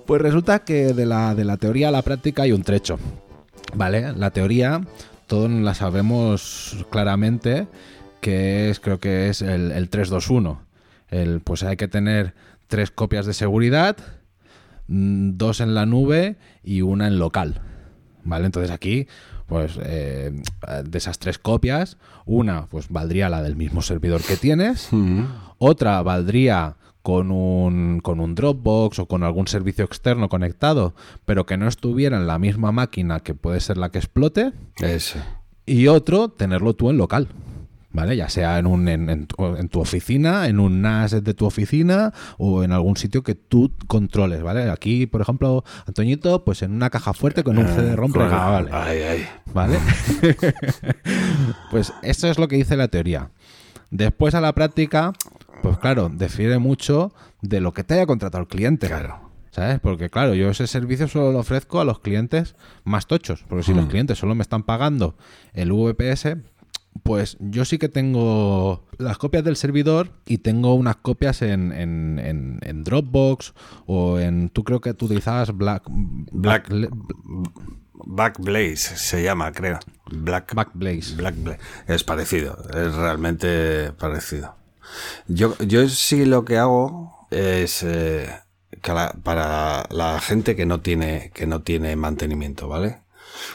[0.06, 2.98] Pues resulta que de la, de la teoría a la práctica hay un trecho.
[3.74, 4.12] ¿Vale?
[4.12, 4.80] La teoría,
[5.26, 7.68] todos la sabemos claramente,
[8.20, 10.60] que es, creo que es el, el 321.
[11.10, 12.34] El, pues hay que tener
[12.66, 13.96] tres copias de seguridad,
[14.88, 17.60] mm, dos en la nube y una en local.
[18.24, 18.46] ¿Vale?
[18.46, 19.06] Entonces aquí,
[19.50, 20.30] pues eh,
[20.84, 24.90] de esas tres copias, una pues valdría la del mismo servidor que tienes,
[25.58, 30.94] otra valdría con un, con un Dropbox o con algún servicio externo conectado,
[31.24, 34.52] pero que no estuviera en la misma máquina que puede ser la que explote.
[34.76, 35.18] Eso.
[35.66, 37.26] Y otro, tenerlo tú en local.
[37.92, 38.16] ¿Vale?
[38.16, 41.44] Ya sea en, un, en, en tu, en tu oficina, en un NAS de tu
[41.44, 44.70] oficina o en algún sitio que tú controles, ¿vale?
[44.70, 49.26] Aquí, por ejemplo, Antoñito, pues en una caja fuerte con un CD-ROM Con- pegado, ¿vale?
[49.52, 49.78] ¿Vale?
[51.70, 53.30] pues eso es lo que dice la teoría.
[53.90, 55.12] Después a la práctica,
[55.62, 57.12] pues claro, difiere mucho
[57.42, 58.86] de lo que te haya contratado el cliente.
[58.86, 59.30] Claro.
[59.50, 59.80] ¿Sabes?
[59.80, 63.44] Porque claro, yo ese servicio solo lo ofrezco a los clientes más tochos.
[63.48, 65.16] Porque si los clientes solo me están pagando
[65.54, 66.36] el VPS,
[67.10, 72.20] pues yo sí que tengo las copias del servidor y tengo unas copias en, en-
[72.20, 73.52] en- en Dropbox
[73.86, 74.48] o en...
[74.48, 75.82] Tú creo que tú utilizabas Black...
[75.88, 76.90] Black- Black-
[77.92, 79.78] Backblaze se llama, creo.
[80.10, 81.16] Black, Backblaze.
[81.16, 81.58] Black Bla-
[81.88, 84.54] Es parecido, es realmente parecido.
[85.26, 88.28] Yo, yo sí lo que hago es eh,
[89.24, 93.00] para la gente que no tiene que no tiene mantenimiento, ¿vale?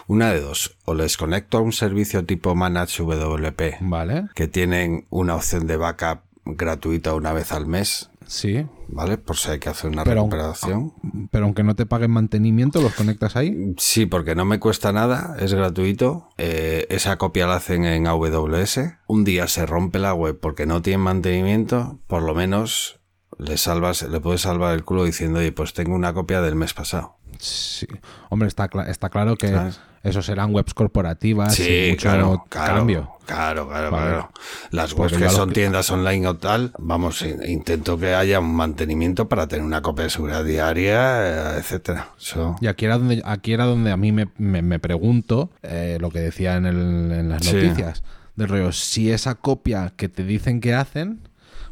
[0.07, 5.05] Una de dos, o les conecto a un servicio tipo Manage WP Vale, que tienen
[5.09, 8.67] una opción de backup gratuita una vez al mes, sí.
[8.87, 9.17] ¿vale?
[9.17, 10.93] Por si hay que hacer una Pero- recuperación.
[11.31, 13.73] Pero aunque no te paguen mantenimiento, los conectas ahí.
[13.79, 16.29] Sí, porque no me cuesta nada, es gratuito.
[16.37, 18.79] Eh, esa copia la hacen en AWS.
[19.07, 22.99] Un día se rompe la web porque no tiene mantenimiento, por lo menos
[23.39, 26.73] le salvas, le puedes salvar el culo diciendo, oye, pues tengo una copia del mes
[26.75, 27.17] pasado.
[27.45, 27.87] Sí.
[28.29, 29.79] Hombre, está, cla- está claro que ¿Sabes?
[30.03, 33.11] esos serán webs corporativas Sí, y mucho claro, claro, cambio.
[33.25, 34.05] Claro, claro, Vale.
[34.07, 34.31] claro.
[34.71, 38.39] Las Porque webs que son que- tiendas online o tal, vamos, in- intento que haya
[38.39, 42.09] un mantenimiento para tener una copia de seguridad diaria, eh, etcétera.
[42.19, 45.97] Eso- Y aquí era donde, aquí era donde a mí me, me- me pregunto eh,
[45.99, 47.53] lo que decía en, el- en las Sí.
[47.55, 48.03] noticias.
[48.35, 51.21] Del rollo, si esa copia que te dicen que hacen.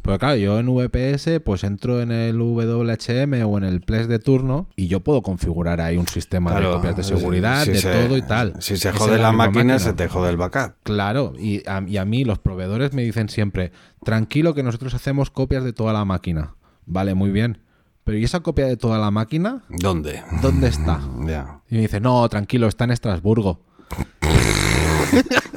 [0.04, 4.20] Porque claro, yo en VPS pues entro en el WHM o en el Ples de
[4.20, 7.72] turno y yo puedo configurar ahí un sistema Claro, de copias de si- seguridad, si
[7.72, 8.54] de se- todo y tal.
[8.60, 10.74] Si se jode la máquina, se te jode el backup.
[10.84, 13.72] Claro, y a, y a mí los proveedores me dicen siempre,
[14.04, 16.56] tranquilo que nosotros hacemos copias de toda la máquina.
[16.86, 17.60] Vale, muy bien.
[18.04, 19.64] pero ¿y esa copia de toda la máquina?
[19.70, 20.22] ¿Dónde?
[20.42, 21.00] ¿Dónde está?
[21.26, 21.62] Ya.
[21.70, 23.62] Y me dice, no, tranquilo, está en Estrasburgo.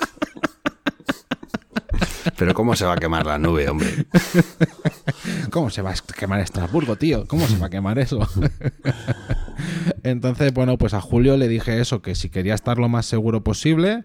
[2.39, 4.07] Pero ¿cómo se va a quemar la nube, hombre?
[5.51, 7.26] ¿Cómo se va a quemar Estrasburgo, tío?
[7.26, 8.20] ¿Cómo se va a quemar eso?
[10.03, 13.43] Entonces, bueno, pues a Julio le dije eso, que si quería estar lo más seguro
[13.43, 14.05] posible,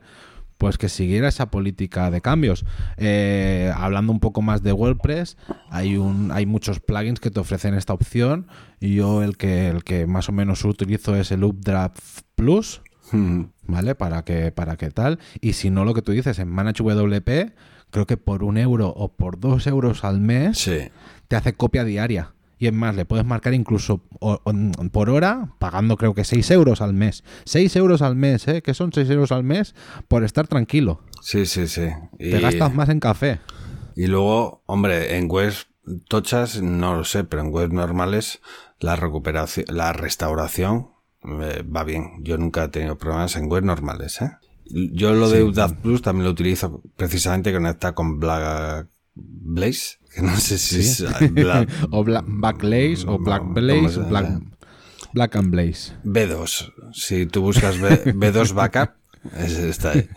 [0.57, 2.65] pues que siguiera esa política de cambios.
[2.97, 5.35] Eh, hablando un poco más de WordPress,
[5.69, 8.47] hay un, hay muchos plugins que te ofrecen esta opción.
[8.79, 12.81] Y yo el que, el que más o menos utilizo es el Updraft Plus.
[13.11, 13.95] Mm, ¿Vale?
[13.95, 15.19] Para que, para que tal.
[15.41, 17.51] Y si no, lo que tú dices en ManageWP,
[17.91, 20.89] creo que por un euro o por dos euros al mes Sí.
[21.27, 22.33] te hace copia diaria.
[22.57, 24.01] Y es más, le puedes marcar incluso
[24.91, 27.23] por hora, pagando creo que 6 euros al mes.
[27.45, 28.61] 6 euros al mes, ¿eh?
[28.61, 29.73] Que son 6 euros al mes
[30.07, 31.01] por estar tranquilo.
[31.23, 31.87] Sí, sí, sí.
[32.19, 33.39] Y, Te gastas más en café.
[33.95, 35.67] y luego, hombre, en webs
[36.07, 38.41] tochas no lo sé, pero en webs normales
[38.79, 40.89] la recuperación, la restauración
[41.23, 42.11] eh, va bien.
[42.23, 44.31] Yo nunca he tenido problemas en webs normales, ¿eh?
[44.93, 50.35] Yo lo de UDAP Plus también lo utilizo precisamente conecta con Black Blaze, que no
[50.37, 51.03] sé si Sí.
[51.05, 52.25] es Black O Black,
[52.59, 54.41] Blaze, o Black ¿Cómo Blaze, Black?
[55.13, 55.93] Black and Blaze.
[56.05, 56.73] B2.
[56.93, 58.91] Si tú buscas B, 2 Backup,
[59.37, 60.07] es- está ahí.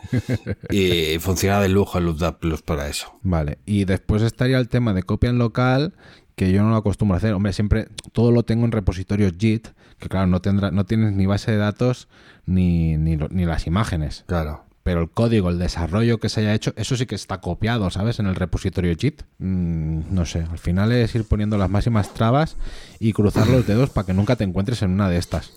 [0.70, 3.18] Y funciona de lujo el UDAP Plus para eso.
[3.22, 3.58] Vale.
[3.66, 5.94] Y después estaría el tema de copia en local,
[6.36, 7.32] que yo no lo acostumbro a hacer.
[7.34, 9.68] Hombre, siempre todo lo tengo en repositorios JIT,
[10.04, 12.06] que claro, no, tendrá, no tienes ni base de datos
[12.46, 14.24] ni, ni, ni las imágenes.
[14.26, 14.64] Claro.
[14.82, 18.18] Pero el código, el desarrollo que se haya hecho, eso sí que está copiado, ¿sabes?
[18.18, 19.22] En el repositorio JIT.
[19.38, 22.56] Mm, no sé, al final es ir poniendo las máximas trabas
[23.00, 25.52] y cruzar los dedos para que nunca te encuentres en una de estas.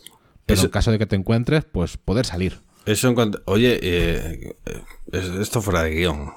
[0.45, 2.59] Pero Eso- en caso de que te encuentres, pues poder salir.
[2.87, 3.41] Eso en cuanto.
[3.45, 4.81] Oye, eh, eh,
[5.11, 6.31] es- esto fuera de guion.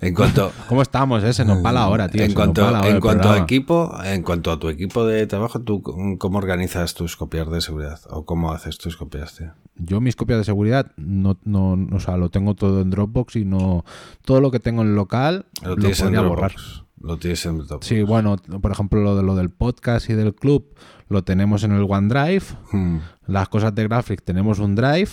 [0.00, 0.52] en cuanto.
[0.68, 1.32] ¿Cómo estamos, eh?
[1.32, 2.22] Se nos va la hora, tío.
[2.22, 5.82] en cuanto, hora en cuanto a equipo, en cuanto a tu equipo de trabajo, ¿tú
[6.18, 7.98] cómo organizas tus copias de seguridad?
[8.10, 9.52] ¿O cómo haces tus copias, tío?
[9.76, 13.44] Yo mis copias de seguridad no, no, o sea, lo tengo todo en Dropbox y
[13.44, 13.84] no
[14.24, 16.38] todo lo que tengo en local Lo lo, tienes en podría Dropbox.
[16.40, 16.86] borrar.
[17.00, 17.86] Lo tienes en Dropbox.
[17.86, 20.74] Sí, bueno, por ejemplo, lo de lo del podcast y del club
[21.08, 22.42] lo tenemos en el OneDrive.
[22.72, 22.98] Hmm.
[23.26, 25.10] Las cosas de Graphic tenemos un Drive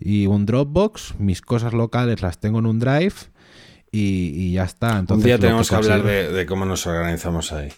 [0.00, 1.14] y un Dropbox.
[1.18, 3.14] Mis cosas locales las tengo en un Drive
[3.90, 4.92] y, y ya está.
[4.92, 7.72] Un Entonces, día lo tenemos que hablar de, de cómo nos organizamos ahí.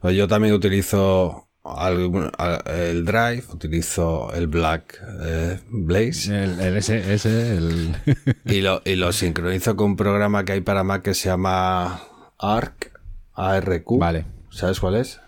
[0.00, 2.30] Pues Yo también utilizo algún-
[2.66, 7.94] el Drive, utilizo el Black eh, Blaze El, el ese, ese, el...
[8.44, 12.00] y, lo, y lo sincronizo con un programa que hay para Mac que se llama
[12.38, 12.92] ARC,
[13.34, 13.98] ARQ.
[13.98, 14.24] Vale.
[14.50, 15.20] ¿Sabes cuál es?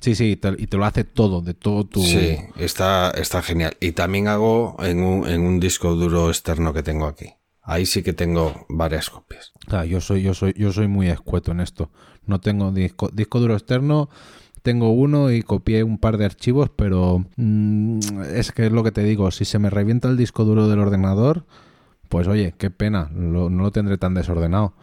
[0.00, 2.00] Sí, sí, te- y te lo hace todo, de todo tu...
[2.02, 3.76] Sí, está, está genial.
[3.80, 7.34] Y también hago en un, en un disco duro externo que tengo aquí.
[7.62, 9.52] Ahí sí que tengo varias copias.
[9.66, 11.90] Claro, yo soy, yo soy, yo soy muy escueto en esto.
[12.26, 14.08] No tengo disco, disco duro externo,
[14.62, 18.92] tengo uno y copié un par de archivos, pero mm, es que es lo que
[18.92, 21.44] te digo, si se me revienta el disco duro del ordenador,
[22.08, 24.74] pues oye, qué pena, lo- no lo tendré tan desordenado.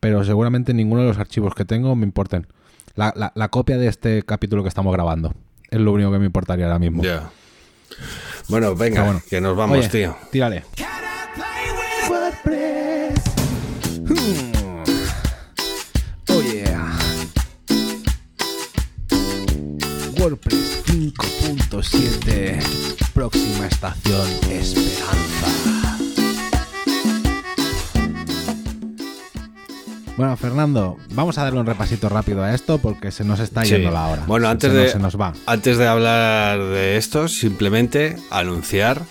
[0.00, 2.46] Pero seguramente ninguno de los archivos que tengo me importen.
[2.94, 5.34] La, la- la copia de este capítulo que estamos grabando
[5.70, 7.02] es lo único que me importaría ahora mismo.
[7.02, 7.30] Ya.
[8.48, 9.22] Bueno, venga, bueno.
[9.28, 10.16] que nos vamos, Oye, tío.
[10.30, 10.64] Tírale.
[16.28, 16.92] Oh yeah.
[20.18, 22.58] WordPress 5.7.
[23.12, 25.73] Próxima estación Esperanza.
[30.16, 33.70] Bueno, Fernando, vamos a darle un repasito rápido a esto porque se nos está Sí.
[33.70, 34.22] yendo la hora.
[34.26, 35.32] Bueno, antes se de, nos- se nos va.
[35.46, 39.02] antes de hablar de esto, simplemente anunciar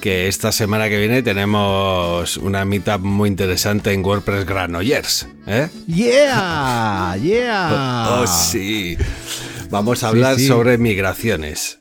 [0.00, 5.26] que esta semana que viene tenemos una meetup muy interesante en WordPress Granollers.
[5.48, 5.68] ¿eh?
[5.88, 8.06] Yeah, yeah.
[8.20, 8.96] Oh, sí.
[9.70, 10.46] Vamos a Sí, hablar sí.
[10.46, 11.80] sobre migraciones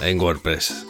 [0.00, 0.86] en WordPress.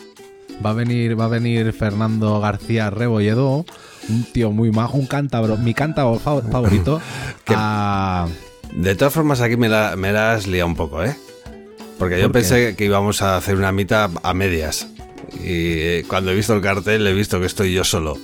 [0.65, 3.67] Va a venir, va a venir Fernando García Rebolledo,
[4.09, 7.01] un tío muy majo, un cántabro, mi cántabro fa- favorito.
[7.49, 8.27] a-
[8.73, 11.17] De todas formas, aquí me la, me la has liado un poco, ¿eh?
[11.99, 14.89] Porque yo pensé que íbamos a hacer una meetup a medias.
[15.35, 18.19] Y eh, cuando he visto el cartel he visto que estoy yo solo.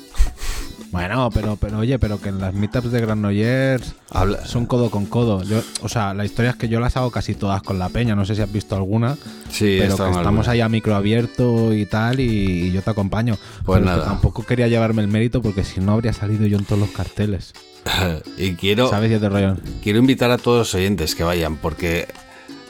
[0.93, 5.07] Bueno, pero, pero oye, pero que en las meetups de Granollers Habla- son codo con
[5.07, 5.43] codo.
[5.45, 8.16] Yo, o sea, la historia es que yo las hago casi todas con la peña,
[8.16, 9.16] no sé si has visto alguna,
[9.51, 12.24] Sí, pero que estamos ahí a micro abierto y tal, y,
[12.66, 13.36] y yo te acompaño.
[13.64, 14.05] Pues Pero nada.
[14.05, 17.53] tampoco quería llevarme el mérito porque si no habría salido yo en todos los carteles.
[18.36, 19.11] y quiero, ¿Sabes?
[19.11, 19.57] Y es de rollo.
[19.82, 22.09] quiero invitar a todos los oyentes que vayan porque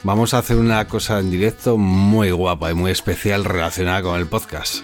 [0.03, 4.27] vamos a hacer una cosa en directo muy guapa y muy especial relacionada con el
[4.27, 4.83] podcast.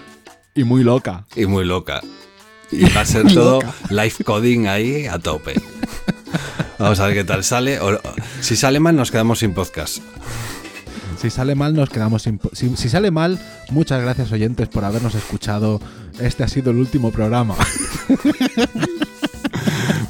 [0.56, 1.26] Y muy loca.
[1.36, 2.02] Y muy loca.
[2.72, 3.60] Y va a ser todo
[3.90, 5.54] live coding ahí a tope.
[6.80, 7.80] Vamos a ver qué tal sale.
[7.80, 8.00] O-
[8.42, 9.98] si sale mal, nos quedamos sin podcast.
[11.20, 12.40] Si sale mal, nos quedamos sin.
[12.54, 13.40] Si, si sale mal,
[13.72, 15.82] muchas gracias, oyentes, por habernos escuchado.
[16.20, 17.56] Este ha sido el último programa.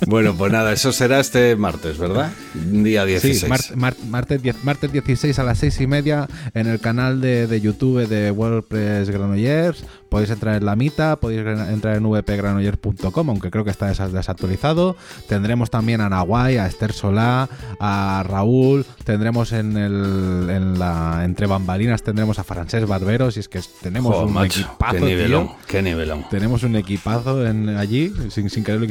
[0.05, 2.31] Bueno, pues nada, eso será este martes, ¿verdad?
[2.53, 3.39] Día 16.
[3.41, 7.19] Sí, mar- mar- martes, 10 martes 16 a las 6 y media en el canal
[7.19, 9.83] de, de YouTube de WordPress Granollers.
[10.09, 14.95] Podéis entrar en la mitad, podéis entrar en vpgranollers.com, aunque creo que está desa- desactualizado.
[15.27, 17.49] Tendremos también a Nahuay, a Esther Solá,
[17.79, 18.85] a Raúl.
[19.03, 23.37] Tendremos en, el, en la entre bambalinas tendremos a Francesc Barberos.
[23.37, 25.07] Y es que tenemos Joder, un macho, equipazo, qué tío.
[25.07, 26.25] nivelón, qué nivelón.
[26.29, 28.87] Tenemos un equipazo en, allí, sin, sin quererlo.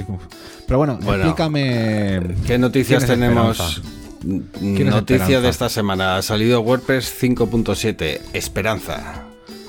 [0.67, 2.21] Pero bueno, Bueno, explícame.
[2.47, 3.59] ¿Qué noticias ¿quién es tenemos?
[3.61, 3.91] Esperanza?
[4.25, 4.43] N-
[4.77, 6.17] ¿Quién es Noticia de esta semana.
[6.17, 8.21] Ha salido WordPress 5.7.
[8.33, 9.23] Esperanza.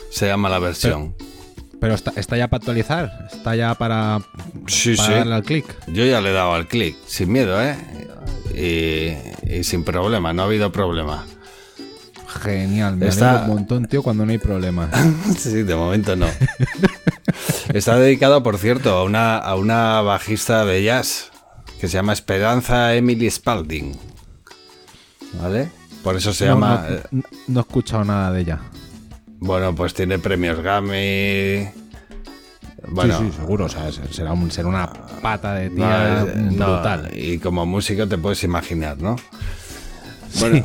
[0.09, 1.13] Se llama la versión.
[1.17, 1.26] Pero
[1.81, 4.19] está, está ya para actualizar, está ya para,
[4.67, 5.13] Sí, para sí.
[5.13, 5.65] darle al clic.
[5.87, 7.77] Yo ya le he dado al clic, sin miedo, ¿eh?
[8.55, 11.25] Y, y sin problema, no ha habido problema.
[12.41, 14.89] Genial, me Está- un montón, tío, cuando no hay problema.
[15.37, 16.27] Sí, de momento no.
[17.73, 21.31] Está dedicado, por cierto, a una, a una bajista de jazz
[21.79, 23.95] que se llama Esperanza Emily Spalding.
[25.41, 25.69] ¿Vale?
[26.03, 26.85] Por eso se no, llama.
[26.89, 28.59] no, eh, no- no he escuchado nada de ella.
[29.39, 31.69] Bueno, pues tiene premios Grammy.
[32.89, 34.87] Bueno, sí, sí, seguro, o sea, se- será, un- será una
[35.21, 37.09] pata de tía no, brutal.
[37.13, 39.15] y como músico te puedes imaginar, ¿no?
[40.39, 40.63] Bueno,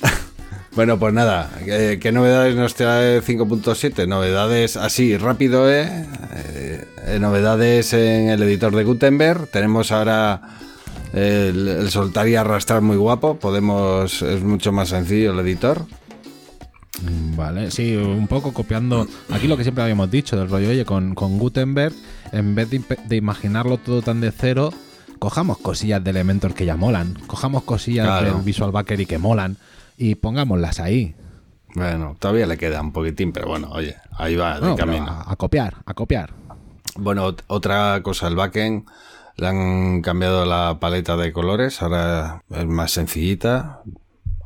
[0.74, 4.08] bueno pues nada, ¿qué, qué novedades nos trae 5.7?
[4.08, 6.06] Novedades así, rápido, ¿eh?
[6.34, 9.46] Eh, eh, Novedades en el editor de Gutenberg.
[9.48, 10.40] Tenemos ahora
[11.12, 13.38] el, el soltar y arrastrar muy guapo.
[13.38, 15.84] Podemos, es mucho más sencillo el editor.
[17.02, 20.84] Mm, Vale, sí, un poco copiando aquí lo que siempre habíamos dicho del rollo, oye,
[20.84, 21.94] con, con Gutenberg,
[22.32, 24.72] en vez de, de imaginarlo todo tan de cero,
[25.18, 28.34] cojamos cosillas de elementos que ya molan, cojamos cosillas Claro.
[28.36, 29.56] del Visual Bakery que molan
[29.98, 31.14] y pongámoslas ahí.
[31.74, 35.06] Bueno, todavía le queda un poquitín, pero bueno, oye, ahí va de No, pero camino.
[35.10, 36.32] a, a copiar, a copiar.
[36.96, 38.84] Bueno, ot- otra cosa, el backend
[39.36, 43.80] le han cambiado la paleta de colores, ahora es más sencillita.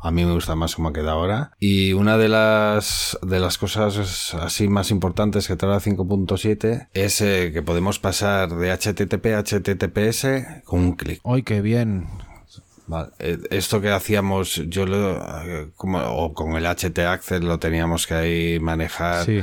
[0.00, 1.52] A mí me gusta más como queda ahora.
[1.58, 7.20] Y una de las, de las cosas así más importantes que trae la 5.7 es
[7.20, 11.20] eh, que podemos pasar de HTTP a HTTPS con un clic.
[11.24, 12.06] ¡Ay, qué bien!
[12.86, 17.58] Vale, eh, Esto que hacíamos, yo lo, eh, como, o con el HT Access lo
[17.58, 19.26] teníamos que ahí manejar.
[19.26, 19.42] Sí.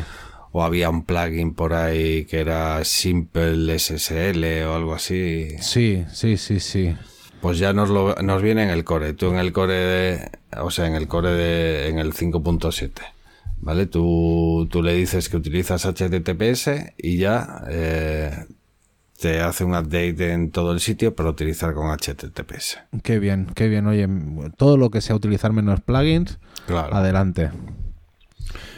[0.52, 5.50] O había un plugin por ahí que era Simple SSL o algo así.
[5.60, 6.96] Sí, sí, sí, sí.
[7.42, 9.14] Pues ya nos, lo, nos viene en el core.
[9.14, 12.92] Tú en el core de, o sea, en el core de, en el 5.7.
[13.58, 13.86] ¿Vale?
[13.86, 18.32] Tú, tú le dices que utilizas HTTPS y ya eh,
[19.20, 22.80] te hace un update en todo el sitio para utilizar con HTTPS.
[23.04, 23.88] Qué bien, qué bien.
[23.88, 24.08] Oye,
[24.58, 26.94] todo lo que sea utilizar menos plugins, Claro.
[26.96, 27.52] adelante.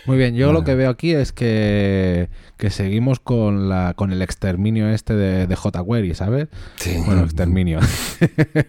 [0.05, 4.21] Muy bien, yo lo que veo aquí es que, que seguimos con la con el
[4.21, 6.47] exterminio este de, de jQuery, ¿sabes?
[6.78, 6.95] Sí.
[7.05, 7.80] Bueno, exterminio.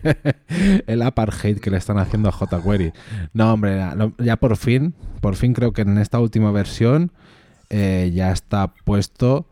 [0.86, 2.92] el apartheid que le están haciendo a jQuery.
[3.32, 3.80] No, hombre,
[4.18, 7.12] ya- por fin, por fin creo que en esta última versión
[7.70, 9.46] eh, ya está puesto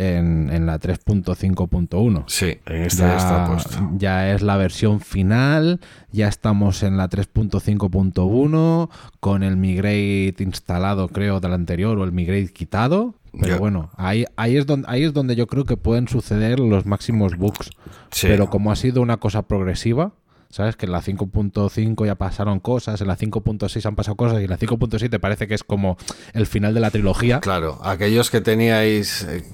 [0.00, 3.90] en, en la 3.5.1 Sí, en este ya está puesto.
[3.96, 5.80] ya es la versión final,
[6.10, 8.88] ya estamos en la 3.5.1
[9.20, 13.14] con el migrate instalado creo del anterior o el migrate quitado.
[13.38, 16.84] Pero bueno, ahí, ahí, es donde, ahí es donde yo creo que pueden suceder los
[16.84, 17.70] máximos bugs.
[18.10, 18.26] Sí.
[18.26, 20.14] Pero como ha sido una cosa progresiva,
[20.50, 20.74] ¿sabes?
[20.76, 24.50] Que en la 5.5 ya pasaron cosas, en la 5.6 han pasado cosas y en
[24.50, 25.96] la 5.7 parece que es como
[26.32, 27.38] el final de la trilogía.
[27.40, 29.44] Claro, aquellos que teníais eh,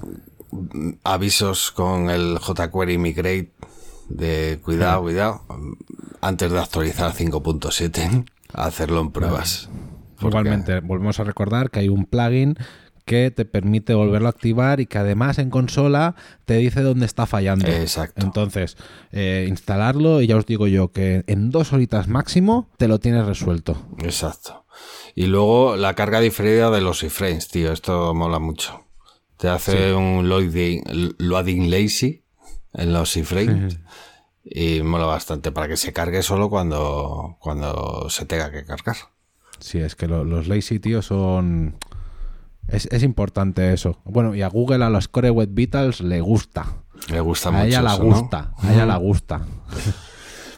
[1.03, 3.51] avisos con el jQuery Migrate
[4.09, 5.41] de cuidado, cuidado,
[6.21, 9.69] antes de actualizar 5.7, hacerlo en pruebas.
[10.21, 12.57] Igualmente, volvemos a recordar que hay un plugin
[13.07, 17.25] que te permite volverlo a activar y que además en consola te dice dónde está
[17.25, 17.65] fallando.
[17.67, 18.25] Exacto.
[18.25, 18.75] Entonces,
[19.11, 23.25] eh, instalarlo y ya os digo yo que en dos horitas máximo te lo tienes
[23.25, 23.77] resuelto.
[23.99, 24.65] Exacto.
[25.15, 28.86] Y luego la carga diferida de los iframes, tío, esto mola mucho.
[29.37, 30.83] Te hace un loading,
[31.19, 32.23] loading lazy
[32.73, 33.79] en los iframes
[34.43, 38.95] y mola bastante para que se cargue solo cuando, cuando se tenga que cargar.
[39.59, 41.77] Sí, es que lo- los lazy, tío, son...
[42.67, 44.01] Es, es importante eso.
[44.05, 46.65] Bueno, y a Google, a los Core Web Vitals, le gusta.
[47.11, 47.65] Me gusta A mucho.
[47.65, 48.19] ella la eso, ¿no?
[48.19, 48.53] gusta.
[48.57, 49.41] A ella la gusta.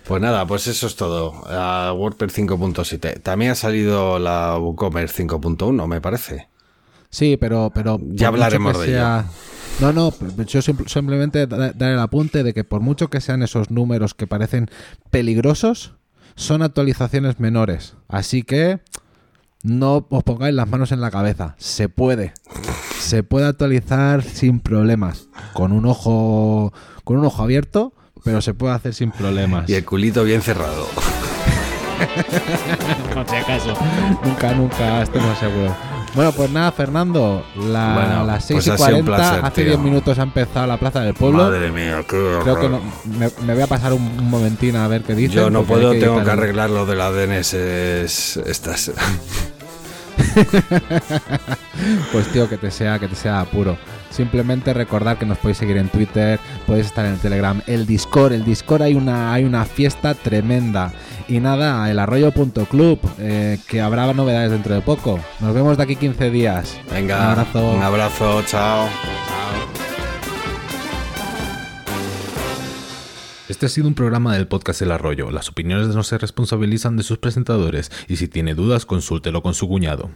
[0.08, 1.44] Pues nada, pues eso es todo.
[1.48, 3.22] A WordPress 5.7.
[3.22, 6.50] También ha salido la WooCommerce 5.1, me parece.
[7.10, 7.72] Sí, pero...
[7.74, 9.24] pero mucho hablaremos de ello.
[9.80, 10.14] No, no,
[10.46, 14.14] yo simp- simplemente da- dar el apunte de que por mucho que sean esos números
[14.14, 14.70] que parecen
[15.10, 15.94] peligrosos,
[16.36, 17.96] son actualizaciones menores.
[18.10, 18.82] Así que
[19.64, 21.56] no os pongáis las manos en la cabeza.
[21.58, 22.34] Se puede.
[23.00, 25.28] Se puede actualizar sin problemas.
[25.54, 26.74] Con un ojo.
[27.06, 27.94] Con un ojo abierto,
[28.24, 29.70] pero se puede hacer sin problemas.
[29.70, 30.88] Y el culito bien cerrado.
[33.14, 33.74] Por si acaso.
[34.24, 35.74] Nunca, nunca, estemos seguros.
[36.16, 37.46] Bueno, pues nada, Fernando.
[37.56, 39.66] La, Bueno, las 6 pues y ha sido un 40, placer, hace tío.
[39.72, 41.44] 10 minutos ha empezado la plaza del pueblo.
[41.44, 42.44] Madre mía, qué horror.
[42.44, 42.82] Creo que no-
[43.18, 45.34] me, me voy a pasar un, un momentín a ver qué dice.
[45.36, 48.92] Yo no puedo, tengo que arreglar lo de la DNS estas.
[52.12, 53.78] Pues tío, que te sea, que te sea puro.
[54.10, 58.34] Simplemente recordar que nos podéis seguir en Twitter, podéis estar en el Telegram, el Discord,
[58.34, 60.92] el Discord hay una, hay una fiesta tremenda.
[61.28, 65.20] Y nada, el arroyo.club, eh, que habrá novedades dentro de poco.
[65.40, 66.78] Nos vemos de aquí 15 días.
[66.92, 67.72] Venga, Un abrazo.
[67.72, 68.90] Un abrazo, chao.
[73.50, 75.32] Este ha sido un programa del podcast El Arroyo.
[75.32, 79.68] Las opiniones no se responsabilizan de sus presentadores y si tiene dudas consúltelo con su
[79.68, 80.12] cuñado.